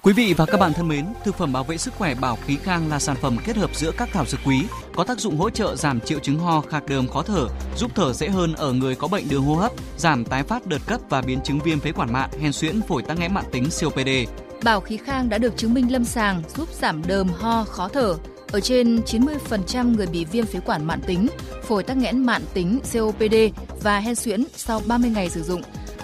Quý 0.04 0.14
vị 0.14 0.34
và 0.38 0.46
các 0.46 0.60
bạn 0.60 0.74
thân 0.74 0.88
mến, 0.88 1.06
thực 1.24 1.36
phẩm 1.36 1.54
bảo 1.54 1.64
vệ 1.64 1.78
sức 1.78 1.94
khỏe 1.94 2.16
Bảo 2.16 2.38
Khí 2.46 2.58
Khang 2.64 2.90
là 2.90 3.00
sản 3.00 3.16
phẩm 3.22 3.38
kết 3.46 3.58
hợp 3.58 3.76
giữa 3.76 3.92
các 3.98 4.10
thảo 4.14 4.26
dược 4.26 4.40
quý, 4.46 4.66
có 4.96 5.04
tác 5.04 5.20
dụng 5.20 5.38
hỗ 5.38 5.50
trợ 5.50 5.76
giảm 5.76 6.00
triệu 6.00 6.20
chứng 6.20 6.40
ho, 6.40 6.62
khạc 6.62 6.86
đờm, 6.86 7.08
khó 7.08 7.24
thở, 7.24 7.48
giúp 7.78 7.92
thở 7.96 8.14
dễ 8.14 8.30
hơn 8.30 8.54
ở 8.54 8.74
người 8.74 8.96
có 8.96 9.08
bệnh 9.08 9.30
đường 9.30 9.44
hô 9.44 9.56
hấp, 9.56 9.72
giảm 9.98 10.26
tái 10.26 10.44
phát 10.44 10.68
đợt 10.68 10.78
cấp 10.88 11.02
và 11.10 11.22
biến 11.22 11.42
chứng 11.44 11.60
viêm 11.60 11.80
phế 11.80 11.92
quản 11.92 12.14
mạn, 12.14 12.30
hen 12.42 12.54
suyễn, 12.54 12.82
phổi 12.82 13.04
tắc 13.04 13.20
nghẽn 13.20 13.34
mãn 13.34 13.46
tính 13.52 13.64
COPD. 13.82 14.10
Bảo 14.64 14.82
Khí 14.82 14.98
Khang 14.98 15.30
đã 15.30 15.38
được 15.38 15.58
chứng 15.58 15.74
minh 15.74 15.92
lâm 15.92 16.06
sàng 16.06 16.42
giúp 16.56 16.70
giảm 16.74 17.08
đờm, 17.08 17.28
ho, 17.28 17.64
khó 17.64 17.88
thở 17.88 18.16
ở 18.52 18.60
trên 18.60 19.00
90% 19.00 19.96
người 19.96 20.08
bị 20.08 20.26
viêm 20.26 20.46
phế 20.46 20.60
quản 20.60 20.86
mạn 20.86 21.02
tính, 21.08 21.28
phổi 21.64 21.84
tắc 21.84 21.98
nghẽn 21.98 22.26
mạn 22.26 22.42
tính 22.54 22.80
COPD 22.94 23.36
và 23.82 24.00
hen 24.00 24.16
suyễn 24.16 24.44
sau 24.56 24.82
30 24.88 25.10
ngày 25.10 25.30
sử 25.30 25.44
dụng. 25.44 25.62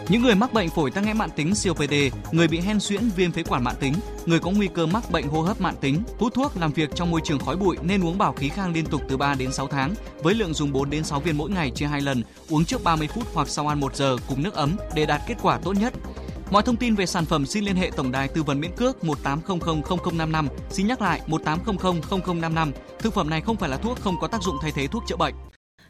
Những 0.09 0.21
người 0.21 0.35
mắc 0.35 0.53
bệnh 0.53 0.69
phổi 0.69 0.91
tắc 0.91 1.03
nghẽn 1.03 1.17
mạn 1.17 1.29
tính 1.35 1.53
COPD, 1.63 1.93
người 2.31 2.47
bị 2.47 2.59
hen 2.59 2.79
suyễn 2.79 3.09
viêm 3.15 3.31
phế 3.31 3.43
quản 3.43 3.63
mạn 3.63 3.75
tính, 3.79 3.93
người 4.25 4.39
có 4.39 4.51
nguy 4.51 4.67
cơ 4.73 4.85
mắc 4.85 5.11
bệnh 5.11 5.27
hô 5.27 5.41
hấp 5.41 5.61
mạn 5.61 5.75
tính, 5.81 6.03
hút 6.19 6.33
thuốc 6.33 6.57
làm 6.57 6.71
việc 6.71 6.89
trong 6.95 7.11
môi 7.11 7.21
trường 7.23 7.39
khói 7.39 7.55
bụi 7.55 7.77
nên 7.81 8.03
uống 8.03 8.17
bảo 8.17 8.33
khí 8.33 8.49
khang 8.49 8.73
liên 8.73 8.85
tục 8.85 9.01
từ 9.09 9.17
3 9.17 9.35
đến 9.35 9.51
6 9.51 9.67
tháng 9.67 9.93
với 10.23 10.33
lượng 10.33 10.53
dùng 10.53 10.71
4 10.71 10.89
đến 10.89 11.03
6 11.03 11.19
viên 11.19 11.37
mỗi 11.37 11.49
ngày 11.49 11.71
chia 11.71 11.85
2 11.85 12.01
lần, 12.01 12.23
uống 12.49 12.65
trước 12.65 12.83
30 12.83 13.07
phút 13.07 13.23
hoặc 13.33 13.47
sau 13.47 13.67
ăn 13.67 13.79
1 13.79 13.95
giờ 13.95 14.17
cùng 14.27 14.43
nước 14.43 14.53
ấm 14.53 14.75
để 14.95 15.05
đạt 15.05 15.21
kết 15.27 15.35
quả 15.41 15.59
tốt 15.63 15.73
nhất. 15.73 15.93
Mọi 16.51 16.63
thông 16.63 16.75
tin 16.75 16.95
về 16.95 17.05
sản 17.05 17.25
phẩm 17.25 17.45
xin 17.45 17.63
liên 17.63 17.75
hệ 17.75 17.91
tổng 17.95 18.11
đài 18.11 18.27
tư 18.27 18.43
vấn 18.43 18.59
miễn 18.59 18.71
cước 18.77 19.03
1800 19.03 19.81
0055. 20.17 20.47
Xin 20.69 20.87
nhắc 20.87 21.01
lại 21.01 21.21
1800 21.27 22.01
0055. 22.25 22.71
Thực 22.99 23.13
phẩm 23.13 23.29
này 23.29 23.41
không 23.41 23.55
phải 23.55 23.69
là 23.69 23.77
thuốc 23.77 23.99
không 24.01 24.15
có 24.21 24.27
tác 24.27 24.43
dụng 24.43 24.55
thay 24.61 24.71
thế 24.75 24.87
thuốc 24.87 25.03
chữa 25.07 25.15
bệnh. 25.15 25.33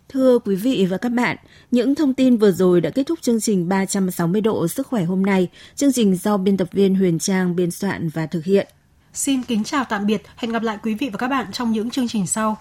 Thưa 0.10 0.39
quý 0.39 0.56
vị 0.56 0.88
và 0.89 0.98
các 0.98 1.10
bạn, 1.10 1.38
những 1.72 1.95
thông 1.95 2.13
tin 2.13 2.38
vừa 2.38 2.52
rồi 2.52 2.82
đã 2.82 2.89
kết 2.89 3.08
thúc 3.08 3.22
chương 3.22 3.41
trình 3.41 3.69
360 3.69 4.41
độ 4.41 4.67
sức 4.67 4.88
khỏe 4.88 5.04
hôm 5.04 5.26
nay. 5.26 5.48
Chương 5.76 5.93
trình 5.93 6.15
do 6.15 6.38
biên 6.38 6.58
tập 6.58 6.67
viên 6.72 6.95
Huyền 6.95 7.19
Trang 7.19 7.56
biên 7.56 7.72
soạn 7.72 8.10
và 8.10 8.26
thực 8.26 8.45
hiện. 8.45 8.67
Xin 9.13 9.43
kính 9.43 9.63
chào 9.63 9.84
tạm 9.89 10.06
biệt, 10.06 10.24
hẹn 10.36 10.52
gặp 10.52 10.63
lại 10.63 10.78
quý 10.84 10.93
vị 10.93 11.10
và 11.10 11.17
các 11.17 11.28
bạn 11.28 11.52
trong 11.52 11.72
những 11.72 11.89
chương 11.89 12.08
trình 12.08 12.28
sau. 12.28 12.58